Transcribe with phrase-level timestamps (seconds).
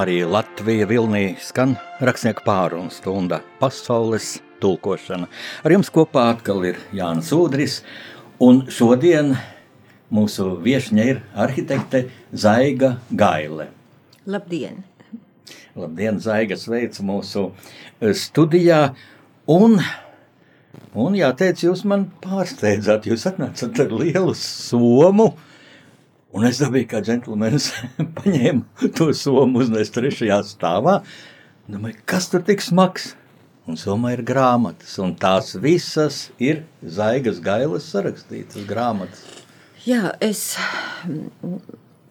[0.00, 5.26] Marija Latvija Vilnī skan rakstnieku pārunu stunda pasaules tulkošana.
[5.60, 7.74] Ar jums kopā atkal ir Jānis Udris,
[8.40, 9.34] un šodien
[10.08, 13.68] mūsu viešņa ir arhitekte Zaiga Gaile.
[14.24, 14.80] Labdien!
[15.76, 18.94] Labdien, Zaiga, sveicu mūsu eh, studijā,
[19.52, 19.82] un,
[20.96, 25.34] un jāteic, jūs man pārsteidzāt, jūs atnācat ar lielu somu,
[26.36, 27.72] Un es dabūju, kā džentlmenis,
[28.20, 31.00] paņēmu to somu, uznest trešajā stāvā.
[31.70, 33.14] Domāju, kas tur tik smags?
[33.70, 39.20] Un somā ir grāmatas, un tās visas ir zaigas gailas sarakstītas grāmatas.
[39.84, 40.56] Jā, es
[41.06, 41.60] mm,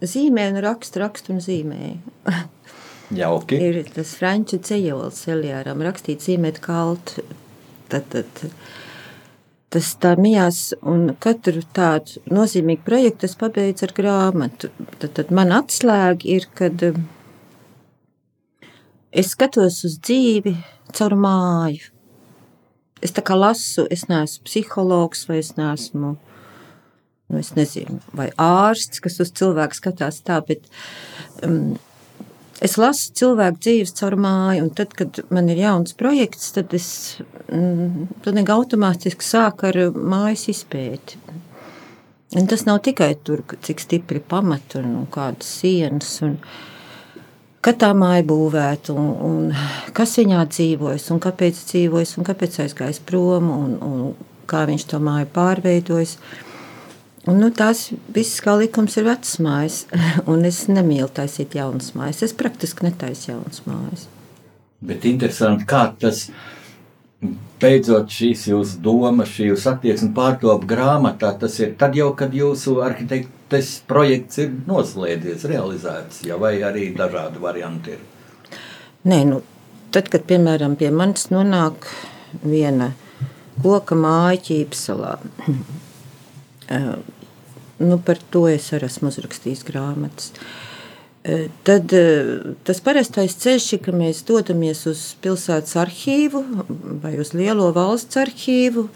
[0.04, 2.16] zīmēju, rakstu, rakstu un zīmēju.
[3.20, 3.58] Jauki.
[3.58, 7.24] ir tas franču cejols Elijāram rakstīts zīmēt kaltu.
[7.90, 8.44] Tad, tad,
[9.74, 14.72] tas tā mijās, un katru tādu nozīmīgu projektu es pabeidzu ar grāmatu.
[14.98, 17.06] Tad, tad man atslēga ir, kad um,
[19.12, 20.56] es skatos uz dzīvi
[20.98, 21.92] caur māju.
[23.06, 26.16] Es tā kā lasu, es neesmu psihologs vai es neesmu,
[27.30, 30.66] nu es nezinu, vai ārsts, kas uz cilvēku skatās tā, bet
[31.46, 31.78] um,
[32.66, 36.90] es lasu cilvēku dzīves caur māju, un tad, kad man ir jauns projekts, tad es
[37.48, 41.20] mm, pilnīgi automātiski sāku ar mājas izpēti.
[42.38, 46.36] Un tas nav tikai tur, cik stipri pamati un, un kādas sienas, un
[47.66, 53.02] kā tā māja būvēta, un, un kas viņā dzīvojas, un kāpēc dzīvojas, un kāpēc aizgājis
[53.08, 56.20] prom, un, un kā viņš to māju pārveidojis.
[57.28, 59.82] Un, nu, tās visas kā likums ir vecas mājas,
[60.32, 62.24] un es nemīlu taisīt jaunas mājas.
[62.30, 64.08] Es praktiski netaisu jaunas mājas.
[64.80, 66.30] Bet interesanti, kā tas
[67.60, 72.78] beidzot šīs jūsu domas, šī jūsu attieksme pārtop grāmatā, tas ir tad jau, kad jūsu
[72.86, 78.06] arhitektes projekts ir noslēdzies, realizēts, ja vai arī dažādi varianti ir.
[79.10, 79.42] Nē, nu,
[79.92, 81.92] tad, kad, piemēram, pie manis nonāk
[82.46, 82.94] viena
[83.60, 85.18] koka māja ķīpsalā,
[86.70, 90.34] nu, par to es arī esmu uzrakstījis grāmatas.
[91.68, 91.94] Tad
[92.66, 96.44] tas parastais ceļš ir, ka mēs dodamies uz pilsētas arhīvu
[97.04, 98.88] vai uz lielo valsts arhīvu.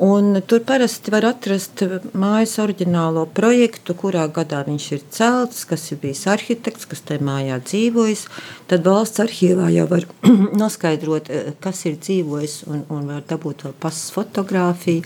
[0.00, 1.82] Un tur parasti var atrast
[2.16, 7.58] mājas oriģinālo projektu, kurā gadā viņš ir celts, kas ir bijis arhitekts, kas tajā mājā
[7.64, 8.22] dzīvojis.
[8.70, 10.06] Tad valsts arhīvā jau var
[10.62, 11.28] noskaidrot,
[11.60, 15.04] kas ir dzīvojis, un, un var dabūt vēl pasas fotografiju.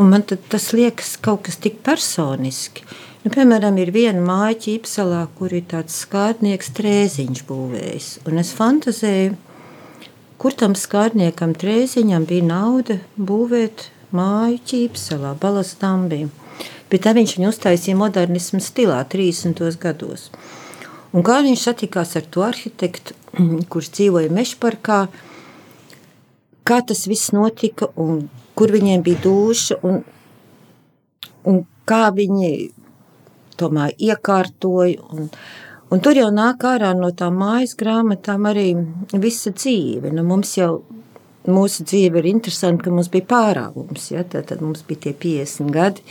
[0.00, 2.86] Un man tas liekas kaut kas tik personiski.
[3.22, 8.06] Nu, piemēram, ir viena māja ķīpselā, kur ir tāds skārdnieks trēziņš būvējis.
[8.26, 9.36] Un es fantazēju,
[10.42, 13.86] kur tam skārdniekam trēziņam bija nauda būvēt
[14.16, 16.24] māju ķīpselā, balas dambī.
[16.90, 19.62] Bet tā viņš viņu uztaisīja modernismu stilā 30.
[19.80, 20.28] gados.
[21.12, 23.14] Un kā viņš satikās ar to arhitektu,
[23.70, 25.00] kurš dzīvoja Mešparkā,
[26.66, 28.24] kā tas viss notika un
[28.58, 30.00] kur viņiem bija duša un,
[31.48, 32.52] un kā viņi
[33.60, 35.00] tomēr iekārtoja.
[35.12, 35.28] Un,
[35.92, 38.68] un tur jau nāk ārā no tām mājas grāmatām arī
[39.12, 40.12] visa dzīve.
[40.14, 40.72] Nu, mums jau
[41.48, 44.10] mūsu dzīve ir interesanta, ka mums bija pārāvums.
[44.14, 44.24] Ja?
[44.24, 46.06] Tad, tad mums bija tie 50 gadi.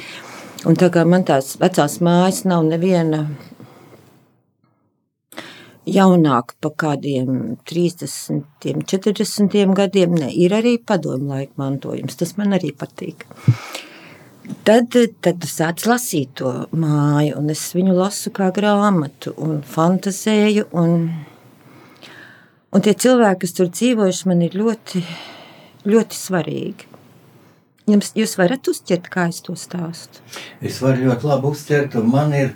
[0.68, 3.24] Un tā kā man tās vecās mājas nav neviena
[5.90, 10.18] jaunāka par kādiem 30, 40 gadiem.
[10.20, 12.18] Ne, ir arī padomu laika mantojums.
[12.20, 13.26] Tas man arī patīk.
[14.68, 20.68] Tad, tad sāc lasīt to māju, un es viņu lasu kā grāmatu, un fantāzēju.
[20.78, 21.12] Un,
[22.74, 25.04] un tie cilvēki, kas tur dzīvojuši, man ir ļoti,
[25.88, 26.90] ļoti svarīgi.
[27.90, 30.22] Jums, jūs varat uztvert, kā es to stāstu?
[30.62, 32.54] Es varu ļoti labi uztvert, un man ir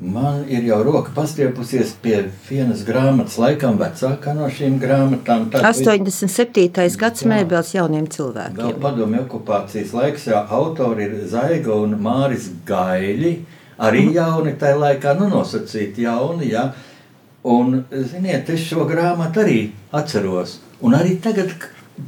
[0.00, 5.50] Man ir jau roka pastiepusies pie vienas grāmatas, laikam vecākā no šīm grāmatām.
[5.52, 6.86] Tā 87.
[6.96, 8.62] gads mēbeles jauniem cilvēkiem.
[8.62, 13.34] Vēl padomju okupācijas laiks, jā, autori ir Zaiga un Māris Gaļi,
[13.76, 14.14] arī mhm.
[14.16, 16.70] jauni tajā laikā, nu nosacīti jauni, jā.
[17.50, 19.58] Un, ziniet, es šo grāmatu arī
[19.96, 20.58] atceros.
[20.80, 21.52] Un arī tagad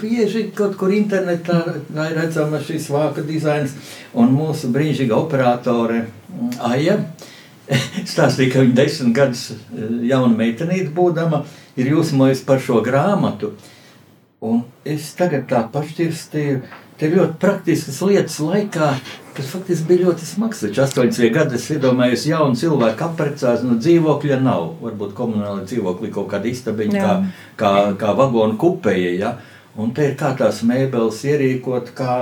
[0.00, 3.76] bieži kaut kur internetā ir redzama šīs vāka dizains
[4.16, 6.06] un mūsu brīnišķīga operatore
[6.64, 6.96] Aija.
[8.12, 11.44] stāstīja, ka viņa desmit gadus eh, jauna meitenīte būdama
[11.80, 13.54] ir jūsmojusi par šo grāmatu.
[14.42, 16.62] Un es tagad tā pašķirstīju,
[16.98, 18.88] te ļoti praktiskas lietas laikā,
[19.36, 20.64] kas faktiski bija ļoti smags.
[20.64, 24.69] Taču 80 gadi es iedomājos, jaunu cilvēku apprecās, nu dzīvokļa nav.
[24.82, 27.14] Varbūt komunāli dzīvokļi kaut kāda istabiņa, kā,
[27.62, 27.72] kā,
[28.02, 29.34] kā vagonu kupeja, ja?
[29.78, 32.16] Un te ir kā tās mēbeles ierīkot, kā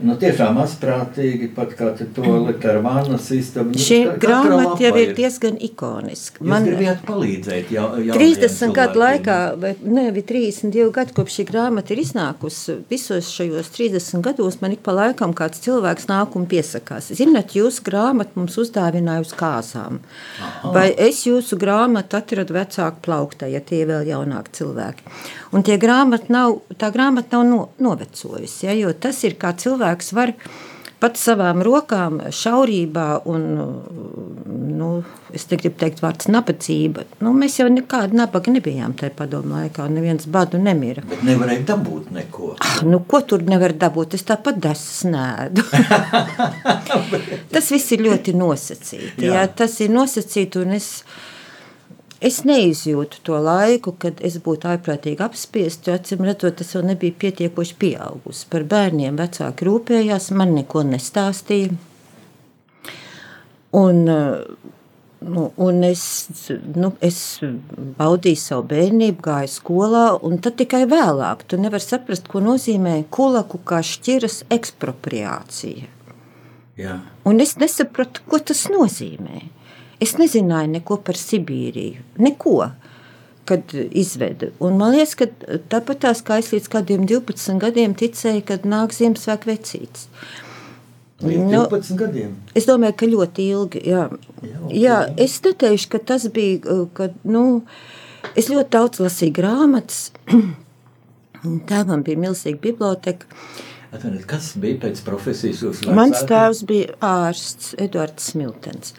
[0.00, 3.74] Nu, tiešām mazprātīgi, pat kā toalete ar vannas istabu.
[3.74, 6.40] Nu, Šī grāmata jau ir diezgan ikoniska.
[6.40, 11.46] Jūs gribējāt palīdzēt jau, jauniem 30 gadu laikā, vai ne, bija 32 gadi, kopš šī
[11.50, 12.78] grāmata ir iznākusi.
[12.90, 17.12] Visos šajos 30 gados man ik pa laikam kāds cilvēks nāk un piesakās.
[17.18, 20.00] Zināt, jūsu grāmatu mums uzdāvināja uz kāzām.
[20.40, 20.72] Aha.
[20.76, 25.20] Vai es jūsu grāmatu atradu vecāku plauktā, ja tie vēl jaunāki cilvēki.
[25.50, 30.12] Un tie grāmata nav, tā grāmata nav no, novecojusi, ja, jo tas ir kā cilvēks
[30.14, 30.34] var
[31.00, 33.46] pats savām rokām, šaurībā un,
[34.76, 34.90] nu,
[35.34, 37.06] es negribu teikt, vārds nabadzība.
[37.24, 41.04] Nu, mēs jau nekādi nabaga nebijām tajā padomu laikā, un neviens badu nemira.
[41.08, 42.52] Bet nevarēja dabūt neko.
[42.88, 44.18] Nu, ko tur nevar dabūt?
[44.18, 45.64] Es tāpat desu nēdu.
[47.54, 49.28] tas viss ir ļoti nosacīti.
[49.30, 49.40] Jā.
[49.40, 50.92] Jā, tas ir nosacīti, un es,
[52.20, 55.90] es neizjūtu to laiku, kad es būtu ārprātīgi apspiesti.
[55.90, 58.46] jo, Acīm redzot, tas vēl nebija pietiekoši pieaugusi.
[58.52, 61.74] Par bērniem vecāki rūpējās, man neko nestāstīja.
[63.80, 64.04] Un,
[65.20, 66.02] Nu, un es,
[66.80, 67.18] nu, es
[67.98, 73.60] baudīju savu bērnību, gāju skolā, un tad tikai vēlāk tu nevari saprast, ko nozīmē kulaku
[73.68, 75.90] kā šķiras ekspropriācija.
[76.80, 76.96] Jā.
[77.28, 79.42] Un es nesapratu, ko tas nozīmē.
[80.00, 82.00] Es nezināju neko par Sibīriju.
[82.22, 82.54] Neko.
[83.50, 84.52] Kad izvedu.
[84.62, 85.26] Un man liekas, ka
[85.72, 90.06] tāpat tās kā es līdz kādiem 12 gadiem ticēju, kad nāk Ziemassvētku vecītis.
[91.20, 92.36] Nu, 12 gadiem.
[92.56, 93.82] Es domāju, ka ļoti ilgi.
[93.90, 94.06] Jā,
[94.44, 96.60] Jā, jā es neteikšu, ka tas bija.
[96.64, 97.42] uh, Kad, nu,
[98.38, 100.06] es ļoti daudz lasīju grāmatas.
[101.68, 103.26] Tēvam bija milzīga biblioteka.
[103.90, 106.28] Atvainojiet, kas bija pēc profesijas jūsu Mans vecāki?
[106.30, 108.92] tēvs bija ārsts Edvards Smiltens.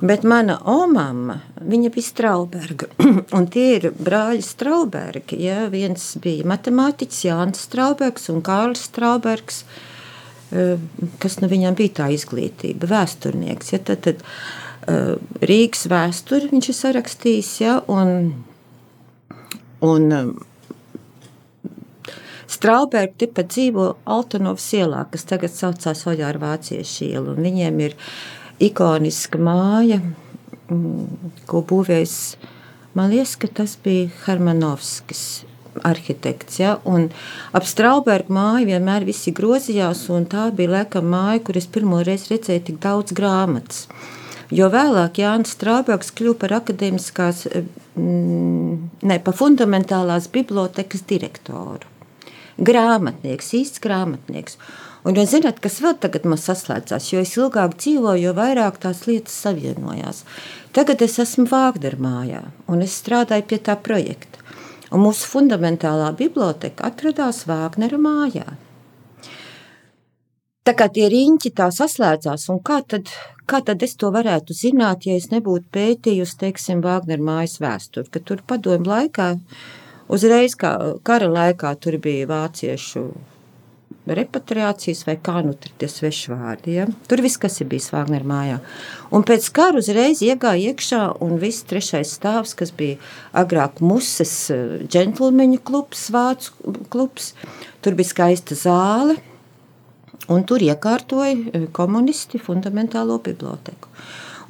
[0.00, 2.88] Bet mana omama, viņa bija Strauberga.
[3.36, 5.42] Un tie ir brāļi Straubergi.
[5.44, 5.66] Ja?
[5.72, 9.60] Viens bija matemātiķis Jānis Straubergs un Kārlis Straubergs.
[10.56, 10.80] eh,
[11.20, 13.74] Kas nu viņam bija tā izglītība, vēsturnieks.
[13.76, 13.82] Ja?
[13.92, 14.24] Tad, tad
[14.88, 15.16] eh,
[15.52, 17.52] Rīgas vēsturi viņš ir sarakstījis.
[17.66, 17.76] Ja?
[17.92, 18.32] Un,
[19.84, 20.08] un
[22.50, 27.34] Straubergi tepat dzīvo Altonovas ielā, kas tagad saucās Oļāra Vāciešu iela.
[27.34, 27.94] un Viņiem ir
[28.60, 30.00] ikoniska māja,
[30.68, 32.16] mm, ko būvējis,
[32.98, 35.44] man liekas, ka tas bija Harmanovskis
[35.86, 36.58] arhitekts.
[36.58, 36.78] Ja?
[36.84, 37.10] Un
[37.54, 42.34] ap Straubergu māju vienmēr visi grozījās, un tā bija laikam māja, kur es pirmo reizi
[42.34, 43.86] redzēju tik daudz grāmatas.
[44.50, 47.44] Jo vēlāk Jānis Strābergs kļuva par akadēmiskās,
[47.94, 51.86] mm, ne par fundamentālās bibliotekas direktoru.
[52.60, 54.58] Grāmatnieks, īsts grāmatnieks.
[55.08, 59.06] Un jūs zināt, kas vēl tagad man saslēdzās, jo es ilgāk dzīvoju, jo vairāk tās
[59.08, 60.26] lietas savienojās.
[60.76, 64.44] Tagad es esmu Vāgner mājā, un es strādāju pie tā projekta.
[64.92, 68.44] Un mūsu fundamentālā biblioteka atradās Vāgnera mājā.
[70.68, 73.08] Tā kā tie riņķi tā saslēdzās, un kā tad,
[73.48, 78.20] kā tad es to varētu zināt, ja es nebūtu pētījusi, teiksim, Vāgner mājas vēsturi, ka
[78.20, 79.30] tur padomu laikā,
[80.10, 80.76] uzreiz kā
[81.06, 83.04] kara laikā, tur bija vāciešu
[84.10, 86.74] repatriācijas vai kā nu tur tie svešvārdi.
[86.80, 86.86] Ja?
[87.06, 88.58] Tur viss, kas ir bijis Vāgner mājā.
[89.14, 92.98] Un pēc kara uzreiz iegāja iekšā un viss trešais stāvs, kas bija
[93.36, 97.34] agrāk Muses eh, džentlmeņu klubs, vācu klubs,
[97.84, 99.20] tur bija skaista zāle,
[100.30, 103.90] Un tur iekārtoja eh, komunisti fundamentālo biblioteku.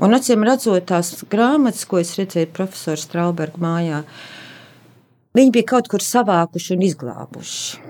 [0.01, 4.03] Un acīm redzot, tās grāmatas, ko es redzēju profesora Strauberga mājā,
[5.37, 7.83] viņi bija kaut kur savākuši un izglābuši.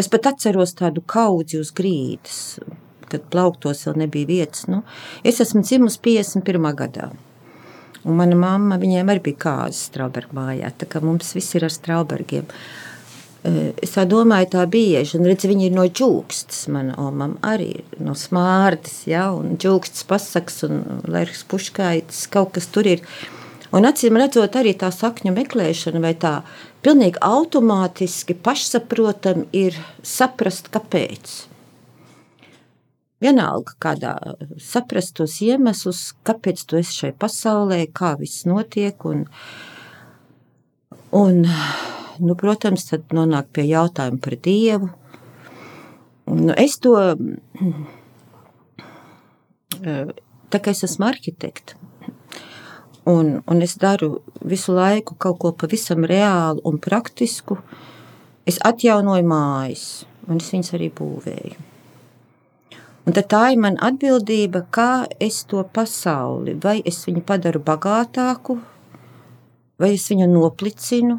[0.00, 2.38] Es pat atceros tādu kaudzi uz grīdas,
[3.12, 4.64] kad plauktos vēl nebija vietas.
[4.72, 4.80] Nu,
[5.24, 6.70] es esmu dzimusi 51.
[6.78, 7.10] gadā.
[8.02, 11.74] Un mana mamma, viņiem arī bija kāzas Strauberga mājā, tā kā mums viss ir ar
[11.74, 12.48] Straubergiem.
[13.44, 15.18] Eh, Es tā domāju, tā bieži.
[15.18, 16.68] Un redz, viņi ir no džūkstas.
[16.70, 22.86] Mana omam arī no smārdas, ja, un džūkstas pasaks un lērks puškaitis, kaut kas tur
[22.86, 23.02] ir.
[23.72, 26.42] Un acīm redzot, arī tā sakņu meklēšana vai tā
[26.84, 31.48] pilnīgi automātiski pašsaprotam ir saprast, kāpēc.
[33.22, 34.12] Vienalga, kādā
[34.60, 39.06] saprast tos iemeslus, kāpēc tu esi šai pasaulē, kā viss notiek.
[39.08, 39.24] Un,
[41.16, 41.40] un,
[42.20, 44.90] nu, protams, tad nonāk pie jautājuma par Dievu.
[46.28, 46.92] Nu, es to,
[50.52, 51.80] tā kā es esmu arhitekts,
[53.04, 57.58] un, un es daru visu laiku kaut ko pavisam reālu un praktisku,
[58.46, 59.84] es atjaunoju mājas,
[60.28, 61.68] un es viņas arī būvēju.
[63.02, 68.60] Un tad tā ir mana atbildība, kā es to pasauli, vai es viņu padaru bagātāku,
[69.82, 71.18] vai es viņu noplicinu,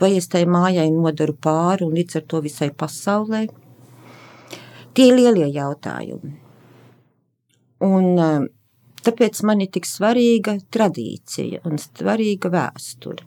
[0.00, 3.44] vai es tai mājai nodaru pāri un līdz ar to visai pasaulē.
[4.90, 6.32] Tie ir lielie jautājumi.
[7.86, 8.48] Un, uh,
[9.06, 13.26] tāpēc man ir tik svarīga tradīcija un svarīga vēsture.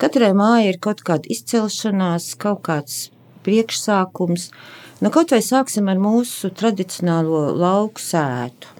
[0.00, 2.96] Katrai mājai ir kaut kāda izcelšanās, kaut kāds
[3.46, 4.48] priekšsākums.
[5.02, 8.72] Nu, kaut vai sāksim ar mūsu tradicionālo lauku sētu.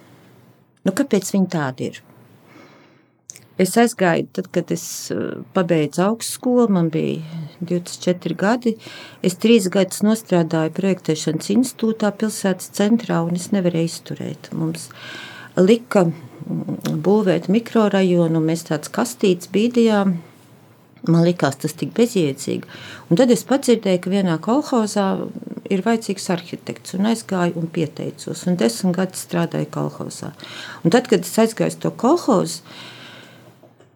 [0.85, 2.01] Nu, kāpēc viņi tādi ir?
[3.55, 4.83] Es aizgāju, tad, kad es
[5.15, 7.21] uh, pabeidzu augstskolu, man bija
[7.63, 8.73] 24 gadi.
[9.23, 14.51] Es trīs gadus strādāju projektēšanas institūtā, pilsētas centrā, un es nevarēju izturēt.
[14.51, 14.89] Mums
[15.59, 20.15] lika mm, būvēt mikrorajonu, mēs tādas kastītes bīdījām.
[21.05, 22.65] Man liekas, tas tik bezjēdzīgi.
[23.11, 25.05] Un tad es dzirdēju, ka vienā kolhozā
[25.69, 26.95] ir vajadzīgs arhitekts.
[26.97, 28.47] Un aizgāju un pieteicos.
[28.49, 30.31] Un desmit gadus strādāju kolhozā.
[30.81, 32.65] Un tad, kad es aizgāju uz to kolhozu,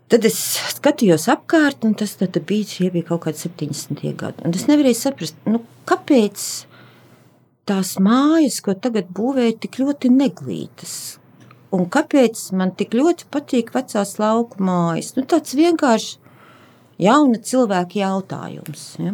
[0.10, 0.38] Tad es
[0.74, 4.42] skatījos apkārt, un tas bija, ja bija kaut kādi 70 gadi.
[4.42, 6.46] Un es nevarēju saprast, nu, kāpēc
[7.70, 10.96] tās mājas, ko tagad būvēja, tik ļoti neglītas.
[11.76, 15.14] Un kāpēc man tik ļoti patīk vecās lauku mājas?
[15.18, 16.18] Nu, tāds vienkārši
[17.06, 18.86] jauna cilvēka jautājums.
[18.98, 19.14] Ja?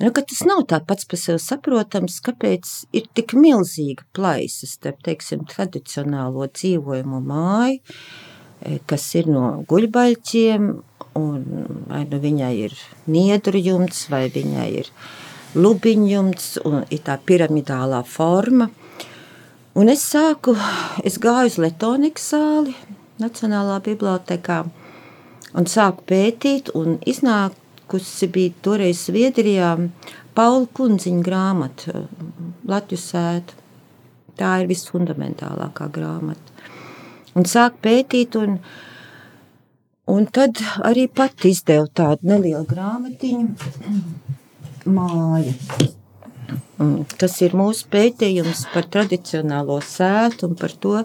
[0.00, 5.46] Nu, tas nav tā pats par sevi saprotams, kāpēc ir tik milzīga plaisa starp teiksim,
[5.50, 7.80] tradicionālo dzīvojumu māju
[8.60, 10.64] Eh, kas ir no guļbaļķiem,
[11.16, 11.36] un
[11.88, 12.74] vai nu viņai ir
[13.08, 14.90] niedru jumts, vai viņai ir
[15.56, 18.68] lubiņjumts, un ir tā piramidālā forma.
[19.78, 20.56] Un es sāku,
[21.06, 22.72] es gāju uz Letonikas zāli
[23.22, 24.64] Nacionālā bibliotekā
[25.54, 29.76] un sāku pētīt, un iznākusi bija toreiz Zviedrijā
[30.34, 32.02] Paula Kundziņa grāmata
[32.66, 33.58] Latvijas sēta.
[34.40, 36.50] Tā ir visfundamentālākā grāmata
[37.38, 38.40] un sāk pētīt.
[38.40, 38.58] Un,
[40.10, 43.70] un tad arī pat izdevu tādu nelielu grāmatiņu,
[44.98, 45.54] māja.
[47.20, 50.96] Tas ir mūsu pētījums par tradicionālo sētu un par to,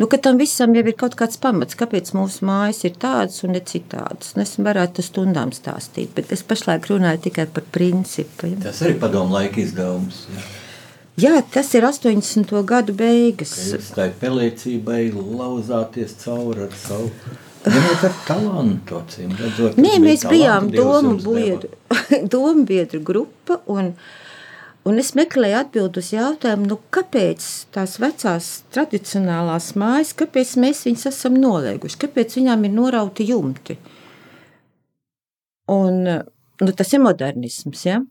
[0.00, 3.54] nu, ka tam visam jau ir kaut kāds pamats, kāpēc mūsu mājas ir tādas un
[3.56, 4.34] ne citādas.
[4.34, 8.52] Un es varētu stundām stāstīt, bet es pašlaik runāju tikai par principu.
[8.52, 8.66] Ja.
[8.68, 10.26] Tas arī padomu laika izdevums.
[10.34, 10.44] Ja.
[11.14, 12.50] Jā, tas ir 80.
[12.66, 13.52] gadu beigas.
[13.70, 17.12] Jūs tai pelēcībai lauzāties cauri ar savu.
[17.64, 19.78] Viņai ar talantu, acīm redzot.
[19.80, 21.70] Nē, mēs bijām domu biedru,
[22.34, 23.92] domu biedru grupa, un,
[24.88, 31.10] un es meklēju atbildu uz jautājumu, nu, kāpēc tās vecās tradicionālās mājas, kāpēc mēs viņas
[31.12, 33.78] esam nolēguši, kāpēc viņām ir norauti jumti.
[35.72, 38.02] Un, nu, tas ir modernisms, ja?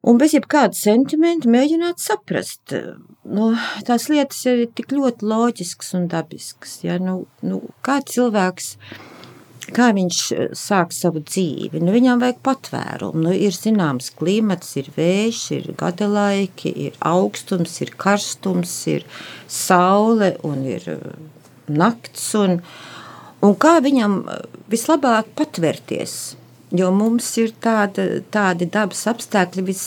[0.00, 2.72] Un bez jebkāda sentimenta mēģināt saprast,
[3.28, 3.50] nu,
[3.84, 6.78] tās lietas ir tik ļoti loģiskas un dabiskas.
[6.86, 6.96] Ja?
[7.02, 8.70] Nu, nu, kā cilvēks,
[9.76, 13.24] kā viņš eh, sāk savu dzīvi, nu, viņam vajag patvērumu.
[13.26, 19.06] Nu, ir zināms, klimats, ir vējš, ir gada laiki, ir augstums, ir karstums, ir
[19.46, 21.06] saule un ir eh,
[21.70, 22.28] nakts.
[22.40, 22.60] Un,
[23.44, 26.20] un kā viņam eh, vislabāk patvērties
[26.70, 29.82] Jo mums ir tāda, tādi dabas apstākļi, vis,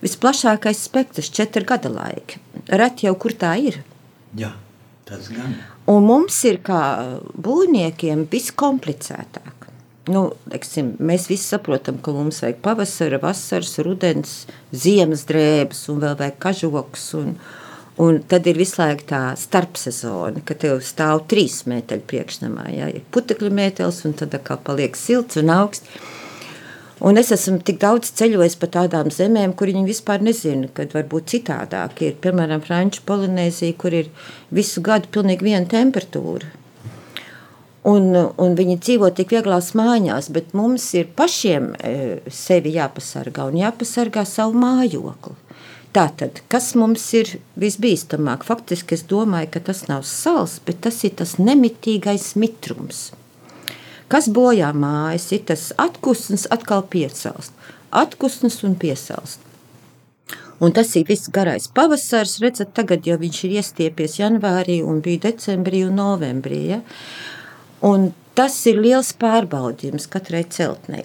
[0.00, 2.40] visplašākais spektrs, četri gada laiki.
[2.72, 3.82] Reti jau kur tā ir.
[4.38, 4.54] Jā,
[5.08, 5.58] tas gan.
[5.90, 6.82] Un mums ir kā
[7.42, 9.62] būvniekiem viskomplicētāk.
[10.10, 14.32] Nu, leksim, mēs visi saprotam, ka mums vajag pavasara, vasaras, rudens,
[14.74, 17.04] ziemas drēbes un vēl vajag kažoks.
[17.18, 17.36] Un,
[18.02, 22.66] un tad ir visu laiku tā starpsezona, kad tev stāv trīs mēteļi priekšnamā.
[22.74, 26.02] Jā, ir putekļu mētelis un tad atkal paliek silts un augsts.
[27.02, 31.08] Un es esmu tik daudz ceļojis pa tādām zemēm, kur viņi vispār nezina, kad var
[31.10, 31.98] būt citādāk.
[32.06, 34.10] Ir piemēram Frančija Polinēzija, kur ir
[34.54, 36.52] visu gadu pilnīgi viena temperatūra.
[37.90, 41.94] Un, un viņi dzīvo tik vieglās mājās, bet mums ir pašiem e,
[42.30, 45.34] sevi jāpasargā un jāpasargā savu mājokli.
[45.92, 48.46] Tātad, kas mums ir visbīstamāk?
[48.46, 53.08] Faktiski es domāju, ka tas nav sals, bet tas ir tas nemitīgais mitrums.
[54.12, 57.54] Kas bojā mājas, ir tas atpūstas, atkal piecelst,
[57.96, 59.40] atpūstas un piecelst.
[60.62, 62.36] Un tas ir viss garais pavasaris.
[62.44, 66.60] Redzat, tagad jau viņš ir iestiepies janvārī, un bija decembrī un novembrī.
[66.74, 66.82] Ja?
[67.88, 71.02] Un tas ir liels pārbaudījums katrai celtnei.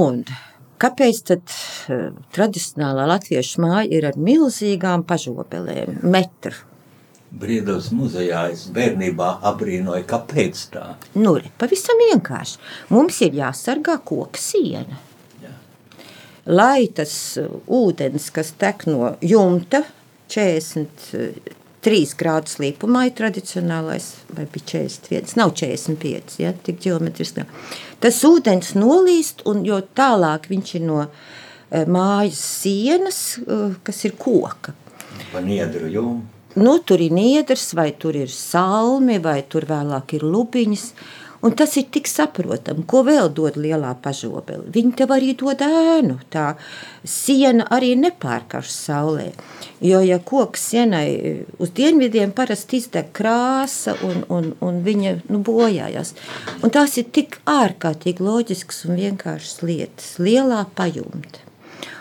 [0.00, 0.24] Un
[0.80, 6.56] kāpēc tad uh, tradicionālā latviešu māja ir ar milzīgām pažobelēm, metru?
[7.30, 10.86] Brīvdabas muzejā es bērnībā abrīnoju, kāpēc tā.
[11.14, 12.58] Nu, pavisam vienkārši.
[12.90, 14.98] Mums ir jāsargā koka siena.
[15.38, 15.52] Jā.
[16.50, 19.84] Lai tas uh, ūdens, kas tek no jumta,
[20.34, 27.46] 43 grādu slīpumā ir tradicionālais, vai bija 41, nav 45, ja, tik ģeometriski.
[28.02, 31.06] Tas ūdens nolīst, un jo tālāk viņš ir no
[31.70, 33.22] mājas sienas,
[33.86, 34.74] kas ir koka.
[35.30, 36.29] Pa niedru jomu.
[36.54, 40.86] Nu, tur ir niedrs, vai tur ir salmi, vai tur vēlāk ir lubiņas.
[41.40, 44.66] Un tas ir tik saprotami, ko vēl dod lielā pažobele.
[44.74, 46.18] Viņa tev arī dod ēnu.
[46.28, 46.50] Tā
[47.06, 49.30] siena arī nepārkāpjas saulē.
[49.80, 56.12] Jo, ja koks sienai uz dienvidiem parasti izdeg krāsa un, un, un viņa nu, bojājas.
[56.60, 61.46] Un tās ir tik ārkārtīgi loģiskas un vienkāršas lietas, lielā pajumta.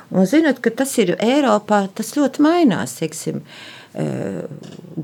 [0.09, 2.97] Un zinot, ka tas ir Eiropā, tas ļoti mainās.
[2.97, 3.78] Teiksim, uh,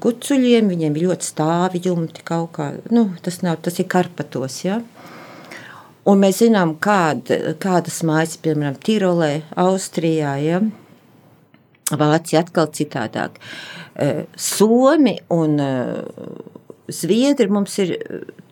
[0.06, 4.80] gucuļiem, viņiem ir ļoti stāvi jumti kaut kā, nu, tas nav, tas ir karpatos, ja?
[6.06, 10.62] Un mēs zinām, kāda, kādas mājas, piemēram, Tirolē, Austrijā, ja?
[11.94, 13.40] Vācija atkal citādāk.
[14.38, 15.58] Somi un
[16.86, 17.96] Zviedri mums ir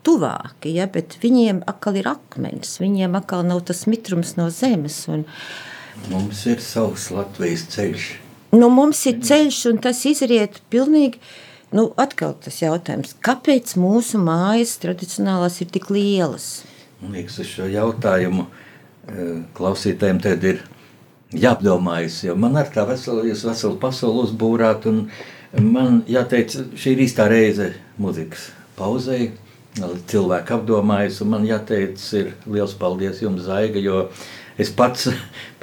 [0.06, 5.04] tuvāki, ja, bet viņiem atkal ir akmens, viņiem atkal nav tas mitrums no zemes.
[5.12, 5.28] Un...
[6.10, 8.08] Mums ir savs Latvijas ceļš.
[8.54, 11.18] Nu, mums ir ceļš, un tas izriet pilnīgi.
[11.74, 16.62] Nu, atkal tas jautājums, kāpēc mūsu mājas tradicionālās ir tik lielas?
[17.02, 20.62] Man liekas, uz šo jautājumu eh, klausītājiem tad ir
[21.34, 25.08] jāapdomājas, jo man ar tā veselu, jūs veselu pasauli uzbūrāt, un
[25.74, 29.32] man jāteic, šī ir īstā reize muzikas pauzei,
[30.14, 34.24] cilvēki apdomājas, un man jāteic, ir liels paldies jums, Zaiga, jo uh,
[34.62, 35.08] Es pats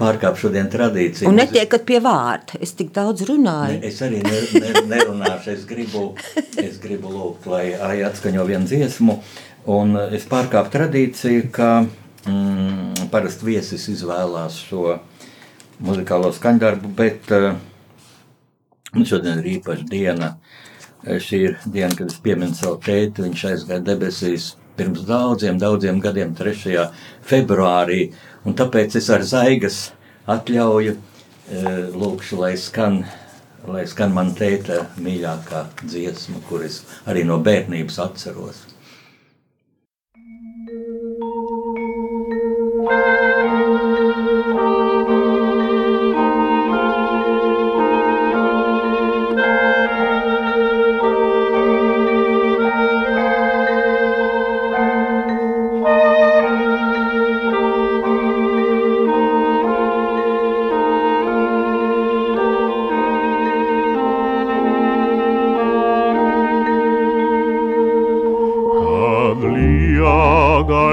[0.00, 1.28] pārkāpu šodien tradīciju.
[1.30, 2.58] Un netiekat pie vārda.
[2.64, 3.78] Es tik daudz runāju.
[3.78, 5.52] Ne, es arī ne, ne, nerunāšu.
[5.54, 6.08] Es gribu,
[6.58, 9.18] es gribu lūgt, lai Aija atskaņo vienu dziesmu.
[9.70, 14.96] Un es pārkāpu tradīciju, ka mm, parasti viesis izvēlās šo
[15.86, 17.52] muzikālo skaņdarbu, bet uh,
[18.98, 20.34] šodien ir īpaša diena.
[21.00, 23.22] Šī ir diena, kad es pieminu savu tēti.
[23.24, 26.88] Viņš aizgāja debesīs pirms daudziem, daudziem gadiem, 3.
[27.26, 28.10] februārī.
[28.48, 29.78] Un tāpēc es ar zaigas
[30.30, 31.00] atļauju e,
[31.92, 33.02] lūkšu, lai skan,
[33.68, 38.64] lai skan man tēta mīļākā dziesma, kuras arī no bērnības atceros.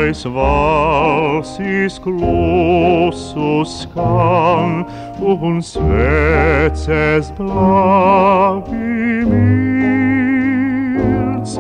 [0.07, 4.85] Lielais valsīs klusu skan
[5.19, 9.27] un sveces blāvi
[10.47, 11.57] mirts.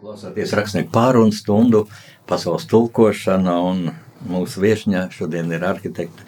[0.00, 1.86] Klausāties rakstnieku pārunu stundu,
[2.28, 3.88] pasaules tulkošana un
[4.30, 6.26] mūsu viešņā šodien ir arhitekta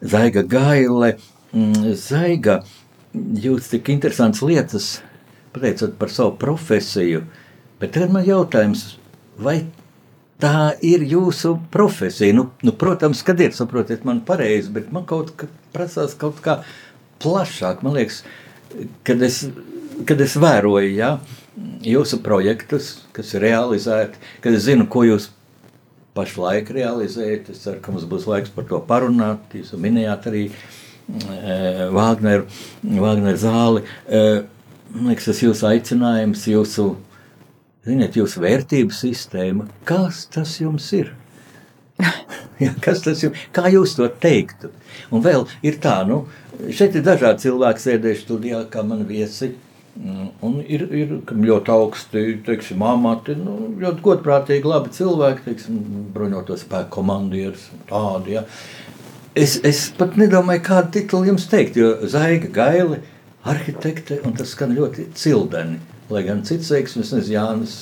[0.00, 1.16] Zaiga Gaile.
[1.52, 2.60] Mm, Zaiga,
[3.14, 4.98] jūs tik interesants lietas
[5.54, 7.22] pateicat par savu profesiju,
[7.80, 8.98] bet tagad man jautājums,
[9.40, 9.62] vai
[10.42, 12.36] tā ir jūsu profesija?
[12.36, 16.60] Nu, nu, protams, kad ir, saprotiet, man pareizi, bet man kaut kā prasās kaut kā
[17.22, 17.82] plašāk.
[17.86, 18.22] Man liekas,
[19.06, 19.44] kad es,
[20.06, 21.16] kad es vēroju, ja,
[21.82, 25.30] jūsu projektus, kas ir realizēti, kad es zinu, ko jūs
[26.18, 27.52] pašlaik realizējat.
[27.52, 29.54] Es ceru, ka mums būs laiks par to parunāt.
[29.54, 30.44] Jūs minējāt arī
[31.08, 32.46] Vāgneru,
[32.84, 33.84] Vāgneru zāli.
[34.06, 34.22] E,
[34.88, 36.84] Man liekas, tas jūsu aicinājums, jūsu,
[37.84, 39.66] ziniet, jūsu vērtību sistēma.
[39.88, 41.10] Kas tas jums ir?
[42.64, 44.70] ja, kas tas jums, kā jūs to teiktu?
[45.12, 46.22] Un vēl ir tā, nu,
[46.72, 49.52] šeit ir dažādi cilvēki sēdējuši studijā, kā man viesi.
[49.98, 55.80] Mm, Un ir, ir ļoti augsti, teiksim, amati, nu, ļoti godprātīgi, labi cilvēki, teiksim,
[56.14, 58.44] bruņoto spēku komandieris un tādi, ja.
[59.36, 62.98] Es, es pat nedomāju, kādu titulu jums teikt, jo Zaiga Gaili,
[63.48, 65.78] arhitekte, un tas skan ļoti cildeni.
[66.08, 67.72] Lai gan cits teiks, es nezinu, Jānis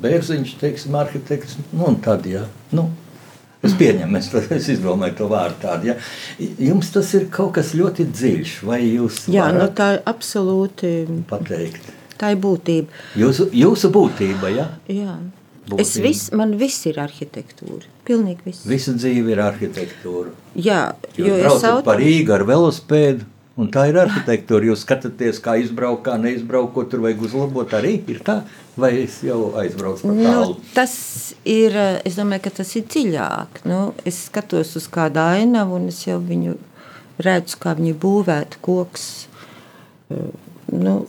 [0.00, 2.86] Bērziņš, teiksim, arhitekts, nu un tad, jā, nu,
[3.64, 5.98] es pieņemu, es, es izdomāju to vārdu tādu, ja.
[6.64, 10.94] Jums tas ir kaut kas ļoti dziļš, vai jūs Jā, nu, tā ir absolūti
[11.28, 11.92] pateikt?
[12.18, 12.88] tā ir būtība.
[13.20, 14.68] Jūsu, jūsu būtība, ja?
[14.88, 15.18] Jā.
[15.76, 16.02] Es Būtība.
[16.04, 17.88] vis, man viss ir arhitektūra.
[18.04, 18.64] Pilnīgi viss.
[18.68, 20.32] Visa dzīve ir arhitektūra.
[20.60, 20.80] Jā,
[21.16, 21.84] Jūs jo es braucat auto...
[21.86, 23.24] par Rīgu ar velospēdu,
[23.56, 24.68] un tā ir arhitektūra.
[24.68, 27.72] Jūs skatāties, kā izbraukt, kā neizbraukt, ko tur vajag uzlabot.
[27.78, 28.40] Arī ir tā,
[28.76, 30.56] vai es jau aizbraucu par Nu, tālu.
[30.76, 30.94] tas
[31.48, 33.62] ir, es domāju, ka tas ir dziļāk.
[33.70, 36.56] Nu, es skatos uz kādu ainavu, un es jau viņu
[37.24, 39.06] redzu, kā viņa būvēta koks.
[40.10, 40.32] Eh,
[40.74, 41.04] Nu,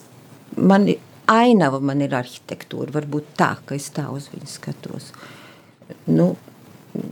[0.59, 0.83] man
[1.31, 2.91] ainava, man ir arhitektūra.
[2.93, 5.07] Varbūt tā, ka es tā uz viņu skatos.
[6.11, 6.35] Nu,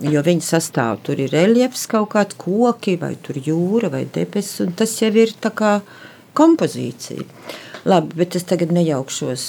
[0.03, 4.73] jo viņa sastāv, tur ir reljefs kaut kāds koki, vai tur jūra, vai debesis, un
[4.77, 5.77] tas jau ir tā kā
[6.37, 7.25] kompozīcija.
[7.89, 9.47] Labi, bet es tagad nejaukšos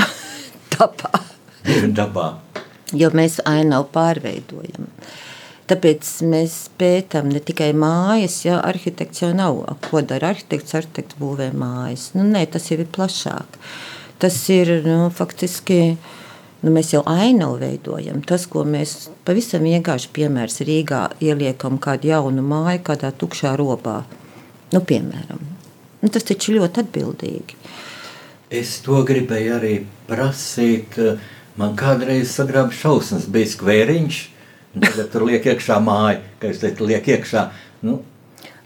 [0.74, 1.20] tapā
[1.94, 2.28] Dabā.
[2.96, 4.88] jo mēs ainavu pārveidojam.
[5.70, 9.60] Tāpēc mēs pētām ne tikai mājas, ja arhitekts jau nav.
[9.84, 10.74] Ko dara arhitekts?
[10.74, 12.08] Arhitekts būvē mājas.
[12.16, 13.60] Nu, nē, tas jau ir plašāk.
[14.18, 15.94] Tas ir nu, faktiski.
[16.62, 18.18] Nu, mēs jau ainavu veidojam.
[18.28, 24.02] Tas, ko mēs pavisam vienkārši piemērs Rīgā ieliekam kādu jaunu māju, kādā tukšā robā.
[24.74, 25.40] Nu, piemēram.
[26.02, 27.56] Nu, tas taču ir ļoti atbildīgi.
[28.60, 29.74] Es to gribēju arī
[30.10, 30.98] prasīt.
[31.60, 34.20] Man kādreiz sagrāba šausmas, bija skvēriņš,
[34.80, 37.48] tagad tur liek iekšā māja, ka es teicu, liek iekšā.
[37.88, 38.02] Nu,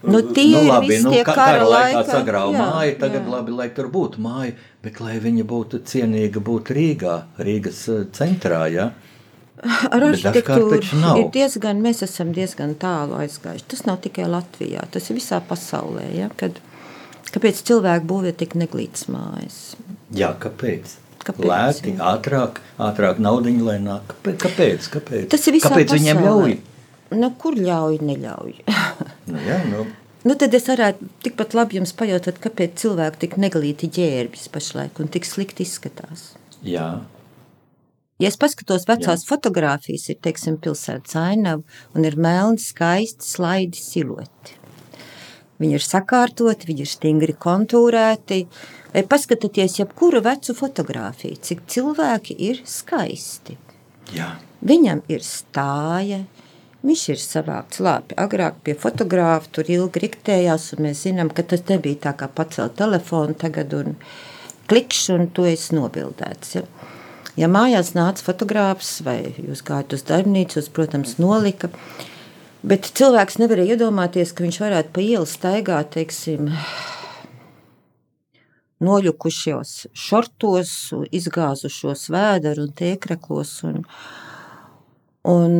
[0.05, 2.91] Nu, tie ir labi, visi nu, tie ka- kara kara laikā laika- sagrāva jā, māju,
[3.01, 3.29] tagad jā.
[3.31, 4.51] labi, lai tur būtu māja,
[4.85, 8.91] bet lai viņa būtu cienīga būt Rīgā, Rīgas eh, centrā, ja?
[9.65, 13.65] Ar arhitektūru ir diezgan, mēs esam diezgan tālu aizgājuši.
[13.71, 16.03] Tas nav tikai Latvijā, tas ir visā pasaulē.
[16.13, 16.27] Ja?
[16.37, 16.59] Kad,
[17.31, 19.59] kāpēc cilvēki būvē tik neglītas mājas?
[20.13, 20.99] Jā, kāpēc?
[21.25, 21.47] Kāpēc?
[21.49, 24.13] Lēti, ātrāk, ātrāk naudiņu, lai nāk.
[24.27, 24.91] Kāpēc?
[24.93, 25.29] Kāpēc?
[25.33, 26.51] Tas ir visā kāpēc viņiem pasaulē.
[26.51, 26.57] ļauj?
[27.15, 28.57] Nu, kur ļauj, neļauj?
[29.25, 29.87] Nu, jā, nu,
[30.25, 35.11] nu, tad es varētu tikpat labi jums pajautāt, kāpēc cilvēki tik neglīti ģērbjas pašlaik un
[35.13, 36.33] tik slikti izskatās.
[36.61, 36.89] jā.
[38.15, 41.65] Ja es paskatos vecās fotogrāfijas, ir teiksim, pilsētas ainava
[41.97, 44.55] un ir melni, skaisti, slaidi silueti.
[45.59, 48.39] Viņi ir sakārtoti, viņi ir stingri kontūrēti.
[48.95, 53.57] Vai paskatieties, jebkuru vecu fotografiju, cik cilvēki ir skaisti.
[54.15, 54.35] jā.
[54.65, 56.23] Viņam ir stāja,
[56.85, 58.15] viņš ir savākts labi.
[58.21, 62.77] Agrāk pie fotografa tur ilgi riktējās, un mēs zinām, ka tas nebija tā kā pacelt
[62.79, 63.97] telefonu tagad un
[64.69, 66.57] klikšķi, un to es nobildēts.
[66.59, 66.65] Ja.
[67.35, 71.67] Ja mājās nāca fotogrāfs vai jūs gājat uz darbnīcu, protams, nolika.
[72.65, 76.47] Bet cilvēks nevarēja iedomāties, ka viņš varētu pa ielu staigāt, teiksim,
[78.85, 80.71] noļukušos šortos,
[81.15, 83.53] izgāzušos vēderu un tēkreklos.
[83.67, 83.83] Un,
[85.35, 85.59] un,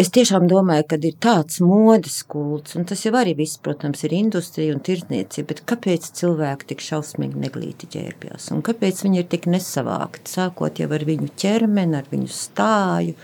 [0.00, 4.14] es tiešām domāju, ka ir tāds modes kults, un tas jau arī viss, protams, ir
[4.16, 8.50] industrija un tirdzniecība, bet kāpēc cilvēki tik šausmīgi neglīti ģērbjas?
[8.54, 13.14] Un kāpēc viņi ir tik nesavākti, sākot jau ar viņu ķermeni, ar viņu stāju?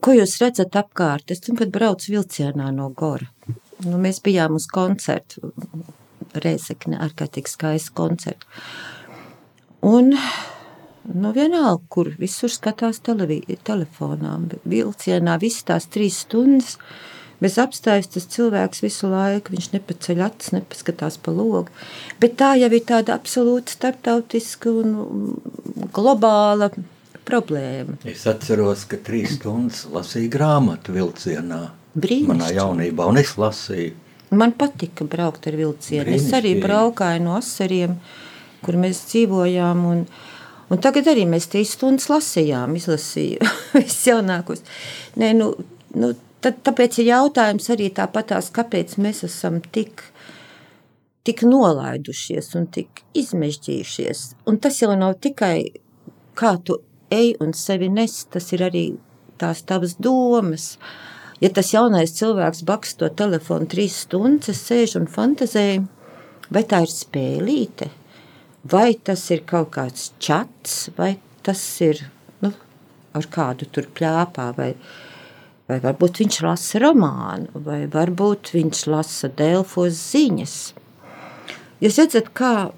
[0.00, 1.32] Ko jūs redzat apkārt?
[1.34, 3.28] Es kad braucu vilcienā no Gora.
[3.84, 5.52] Nu, mēs bijām uz koncertu.
[6.30, 8.46] Reizekne, ārkārtīgi skaists koncerts.
[9.80, 10.12] Un
[11.04, 14.34] nu, vienalga, kur visur skatās telefonā,
[14.64, 16.76] vilcienā, visas tās trīs stundas.
[17.40, 21.72] Bez apstājas tas cilvēks visu laiku, viņš nepaceļ acis, nepaskatās pa logu.
[22.20, 25.38] Bet tā jau ir tāda absolūti starptautiska un
[25.96, 26.68] globāla
[27.24, 27.96] problēma.
[28.04, 31.62] Es atceros, ka trīs stundas lasīju grāmatu vilcienā.
[31.90, 32.56] Manā Brīnišķīgi.
[32.60, 33.94] jaunībā, un es lasīju.
[34.30, 36.12] Man patika braukt ar vilcienu.
[36.14, 37.96] Es arī braukāju no asariem,
[38.62, 39.80] kur mēs dzīvojām.
[39.90, 40.04] Un,
[40.70, 44.64] un tagad arī mēs trīs stundas lasījām, izlasīju visus jaunākos.
[45.20, 45.52] Nē, nu,
[45.98, 50.06] nu, tad, tāpēc ir jautājums arī tāpatās, kāpēc mēs esam tik,
[51.26, 54.24] tik nolaidušies un tik izmežģījušies.
[54.50, 55.56] Un tas jau nav tikai
[56.40, 56.80] kā tu
[57.12, 58.84] ej un sevi nes, tas ir arī
[59.40, 60.76] tās tavas domas.
[61.40, 65.86] Ja tas jaunais cilvēks bakst to telefonu trīs stundas, es sēžu un fantazēju,
[66.52, 67.88] vai tā ir spēlīte,
[68.64, 71.14] vai tas ir kaut kāds čats, vai
[71.46, 72.02] tas ir
[72.44, 72.52] nu,
[73.16, 74.74] ar kādu tur plāpā, vai,
[75.70, 80.58] vai varbūt viņš lasa romānu, vai varbūt viņš lasa Delfos ziņas.
[81.80, 82.70] Jūs redzat, kā,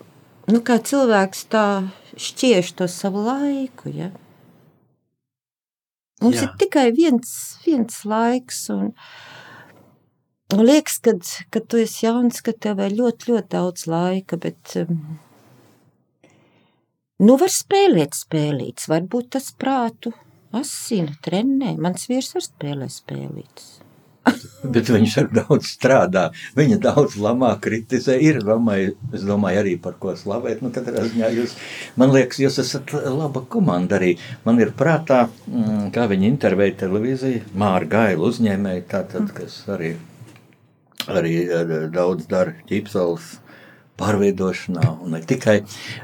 [0.53, 1.67] nu, kā cilvēks tā
[2.15, 4.13] šķiež to savu laiku, ja?
[6.23, 6.47] Mums Jā.
[6.47, 7.31] ir tikai viens,
[7.65, 8.93] viens laiks, un,
[10.55, 14.77] un liekas, kad, kad tu esi jauns, ka tev ir ļoti, ļoti daudz laika, bet
[14.85, 15.01] um,
[17.23, 20.13] nu var spēlēt spēlītas, varbūt tas prātu
[20.53, 21.77] asina, trenē.
[21.81, 23.71] Mans vīrs var spēlēt spēlītas.
[24.75, 26.29] Bet viņš ar daudz strādā.
[26.59, 28.15] Viņa daudz lamā, kritizē.
[28.23, 30.63] Ir Romai, es domāju, arī par ko slavēt.
[30.63, 31.57] Nu, katrā ziņā jūs,
[31.99, 34.15] man liekas, jūs esat laba komanda arī.
[34.47, 39.97] Man ir prātā, mm, kā viņi intervēja televīziju, Māra Gaila uzņēmēja, tātad, kas arī,
[41.11, 43.37] arī eh, daudz dara ķīpsals
[44.01, 45.59] pārveidošanā, un ne tikai.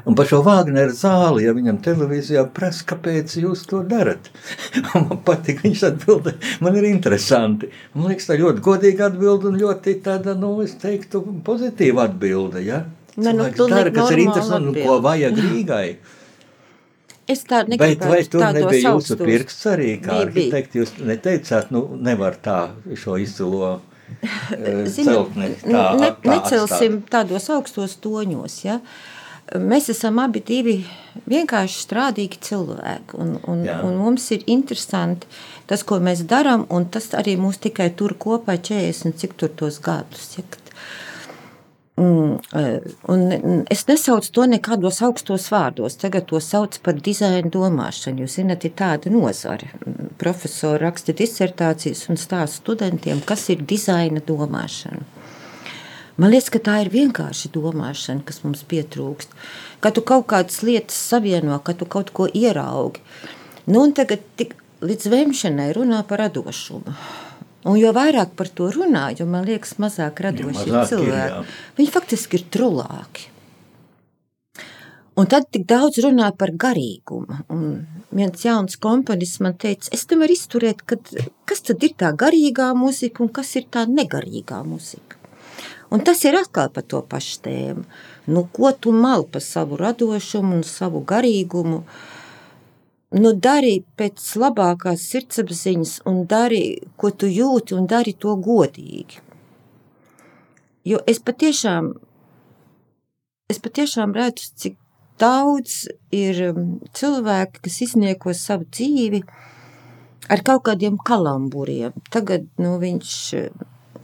[0.07, 4.29] Un par šo Vāgneru zāli, ja viņam televīzijā prasa, kāpēc jūs to darat,
[4.91, 7.71] man patīk, viņš atbildē, man ir interesanti.
[7.95, 12.85] Man liekas, tā ļoti godīga atbilde un ļoti tāda, nu, es teiktu, pozitīva atbilde, ja?
[13.19, 15.89] Ne, nu, dara, kas ir interesanti un ko vajag Rīgai.
[17.29, 20.29] Es tādu Bet vai negribētu tur nebija jūsu pirksts arī, kā Bija, bija.
[20.29, 22.61] arhitekti, jūs neteicāt, nu, nevar tā
[22.97, 23.75] šo izcilo
[24.95, 27.09] celtni tā, ne, tā necelsim atstāt.
[27.15, 28.57] tādos augstos toņos.
[28.65, 28.79] Ja?
[29.59, 30.75] Mēs esam abi divi
[31.29, 33.79] vienkārši strādīgi cilvēki, un, un, Jā.
[33.85, 35.29] un mums ir interesanti
[35.69, 39.79] tas, ko mēs darām, un tas arī mūs tikai tur kopā 40, cik tur tos
[39.81, 40.35] gadus.
[40.37, 40.45] Ja?
[41.99, 42.79] Mm, eh,
[43.11, 45.97] un es nesaucu to nekādos augstos vārdos.
[45.99, 48.23] Tagad to sauc par dizaina domāšanu.
[48.23, 49.67] Jūs zināt, ir tāda nozare.
[49.83, 55.03] Mm, Profesori raksta disertācijas un stāsta studentiem, kas ir dizaina domāšana.
[56.19, 59.35] Man liekas, ka tā ir vienkārši domāšana, kas mums pietrūkst.
[59.83, 63.03] Kad tu kaut kādas lietas savieno, kad tu kaut ko ieraugi.
[63.67, 66.95] Nu, un tagad tik līdz vēmšanai runā par radošumu.
[67.67, 71.35] Un jo vairāk par to runā, jo man liekas, mazāk radoši ir mazāk ir, cilvēki.
[71.35, 71.43] jā.
[71.79, 73.27] Viņi faktiski ir trulāki.
[75.19, 77.41] Un tad tik daudz runā par garīgumu.
[77.51, 77.63] Un
[78.15, 81.11] viens jauns komponists man teica, es nevaru izturēt, kad,
[81.49, 85.19] kas tad ir tā garīgā mūzika un kas ir tā negarīgā mūzika.
[85.91, 87.83] Un tas ir atkal par to pašu tēmu.
[88.29, 91.81] Nu, ko tu mali par savu radošumu un savu garīgumu?
[93.09, 99.23] Nu, dari pēc labākās sirdsapziņas, un dari, ko tu jūti, un dari to godīgi.
[100.85, 101.89] Jo es patiešām,
[103.49, 104.77] es patiešām redzu, cik
[105.19, 109.23] daudz ir um, cilvēki, kas iznieko savu dzīvi
[110.29, 111.97] ar kaut kādiem kalamburiem.
[112.13, 113.15] Tagad nu, viņš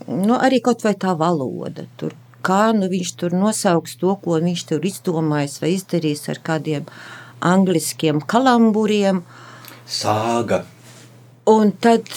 [0.10, 1.86] nu, arī kaut vai tā valoda.
[2.02, 6.90] Tur, kā nu, viņš tur nosauks to, ko viņš tur izdomājis vai izdarījis ar kādiem
[7.42, 9.24] angliskiem kalamburiem.
[9.88, 10.64] Sāga.
[11.46, 12.08] Un tad,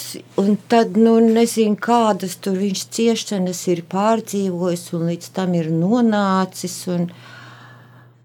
[0.40, 6.78] un tad nu, nezinu, kādas tur viņš ciešanas ir pārdzīvojis un līdz tam ir nonācis.
[6.88, 7.10] Un,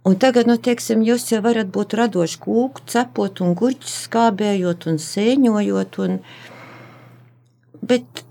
[0.08, 5.02] un tagad, nu, teiksim, jūs jau varat būt radoši kūku cepot un gurķus skābējot un
[5.04, 6.00] sēņojot.
[6.08, 6.18] Un,
[7.84, 8.24] bet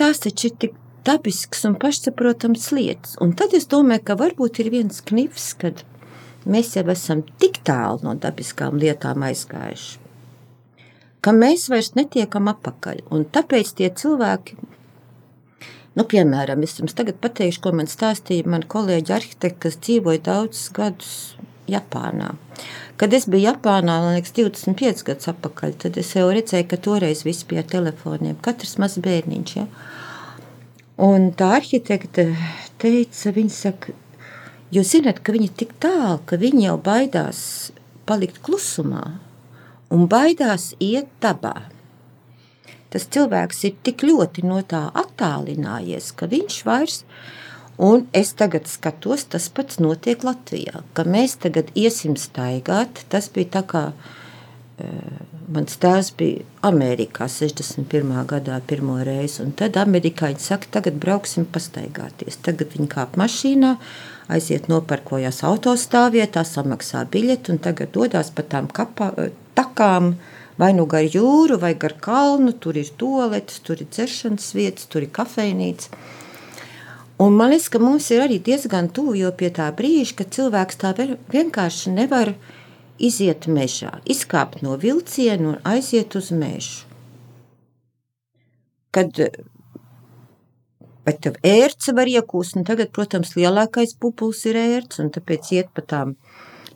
[0.00, 3.18] tās taču ir tik dabisks un pašsaprotams lietas.
[3.20, 5.84] Un tad es domāju, ka varbūt ir viens knifs, kad
[6.46, 10.06] mēs jau esam tik tālu no dabiskām lietām aizgājuši
[11.26, 13.02] ka mēs vairs netiekam atpakaļ.
[13.10, 14.54] Un tāpēc tie cilvēki,
[15.98, 20.70] nu, piemēram, es jums tagad pateikšu, ko man stāstīja mani kolēģi arhitekti, kas dzīvoja daudzus
[20.76, 21.16] gadus
[21.70, 22.36] Japānā.
[23.00, 27.46] Kad es biju Japānā, liekas, 25 gadus atpakaļ, tad es jau redzēju, ka toreiz viss
[27.48, 28.38] bija ar telefoniem.
[28.46, 29.56] Katrs mazs bērniņš.
[29.58, 29.66] Ja?
[31.02, 32.30] Un tā arhitekte
[32.80, 33.98] teica, viņa saka,
[34.74, 37.40] jūs zināt, ka viņi ir tik tālu, ka viņi jau baidās
[38.06, 39.06] palikt klusumā
[39.94, 41.56] un baidās iet dabā.
[42.90, 47.34] Tas cilvēks ir tik ļoti no tā attālinājies, ka viņš vairs nav
[47.76, 50.80] Un es tagad skatos, tas pats notiek Latvijā.
[50.96, 53.02] Ka mēs tagad iesim staigāt.
[53.12, 55.18] Tas bija tā kā uh,
[55.52, 58.14] mans tēvs bija Amerikā 61.
[58.32, 59.42] gadā pirmo reizi.
[59.44, 62.40] Un tad amerikāņi saka, tagad brauksim pastaigāties.
[62.48, 63.74] Tagad viņi kāp mašīnā,
[64.32, 69.12] aiziet nopērkojās autostāvvietā, samaksā biļeti un tagad dodas pa tām kapā,
[69.58, 70.16] takām.
[70.56, 75.04] Vai nu gar jūru, vai gar kalnu, tur ir toaletes, tur ir dzeršanas vietas, tur
[75.04, 75.90] ir kafejnīca.
[77.20, 80.80] Un man liekas, ka mums ir arī diezgan tuvu jau pie tā brīža, kad cilvēks
[80.80, 80.94] tā
[81.32, 82.32] vienkārši nevar
[82.96, 86.88] iziet mežā, izkāpt no vilciena un aiziet uz mežu.
[88.96, 89.20] Kad
[91.06, 95.68] Bet tev ērce var iekūst, un tagad, protams, lielākais pupulis ir ērts, un tāpēc iet
[95.74, 96.16] pa tām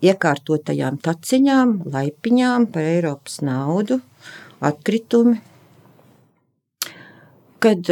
[0.06, 3.98] iekārtotajām taciņām, laipiņām par Eiropas naudu,
[4.64, 5.40] atkritumi.
[7.60, 7.90] Kad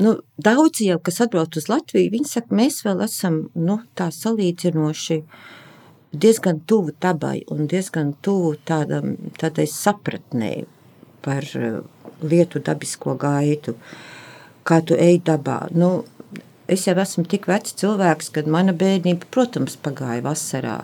[0.00, 5.18] nu, daudzi jau, kas atbrauc uz Latviju, viņi saka, mēs vēl esam nu, tā salīdzinoši
[6.12, 10.52] diezgan tuvu dabai un diezgan tuvu tādam, tādai sapratnē
[11.24, 11.82] par uh,
[12.22, 13.76] lietu dabisko gaitu,
[14.68, 15.66] kā tu ej dabā.
[15.74, 16.04] Nu,
[16.70, 20.78] es jau esmu tik vecs cilvēks, kad mana bērnība, protams, pagāja vasarā.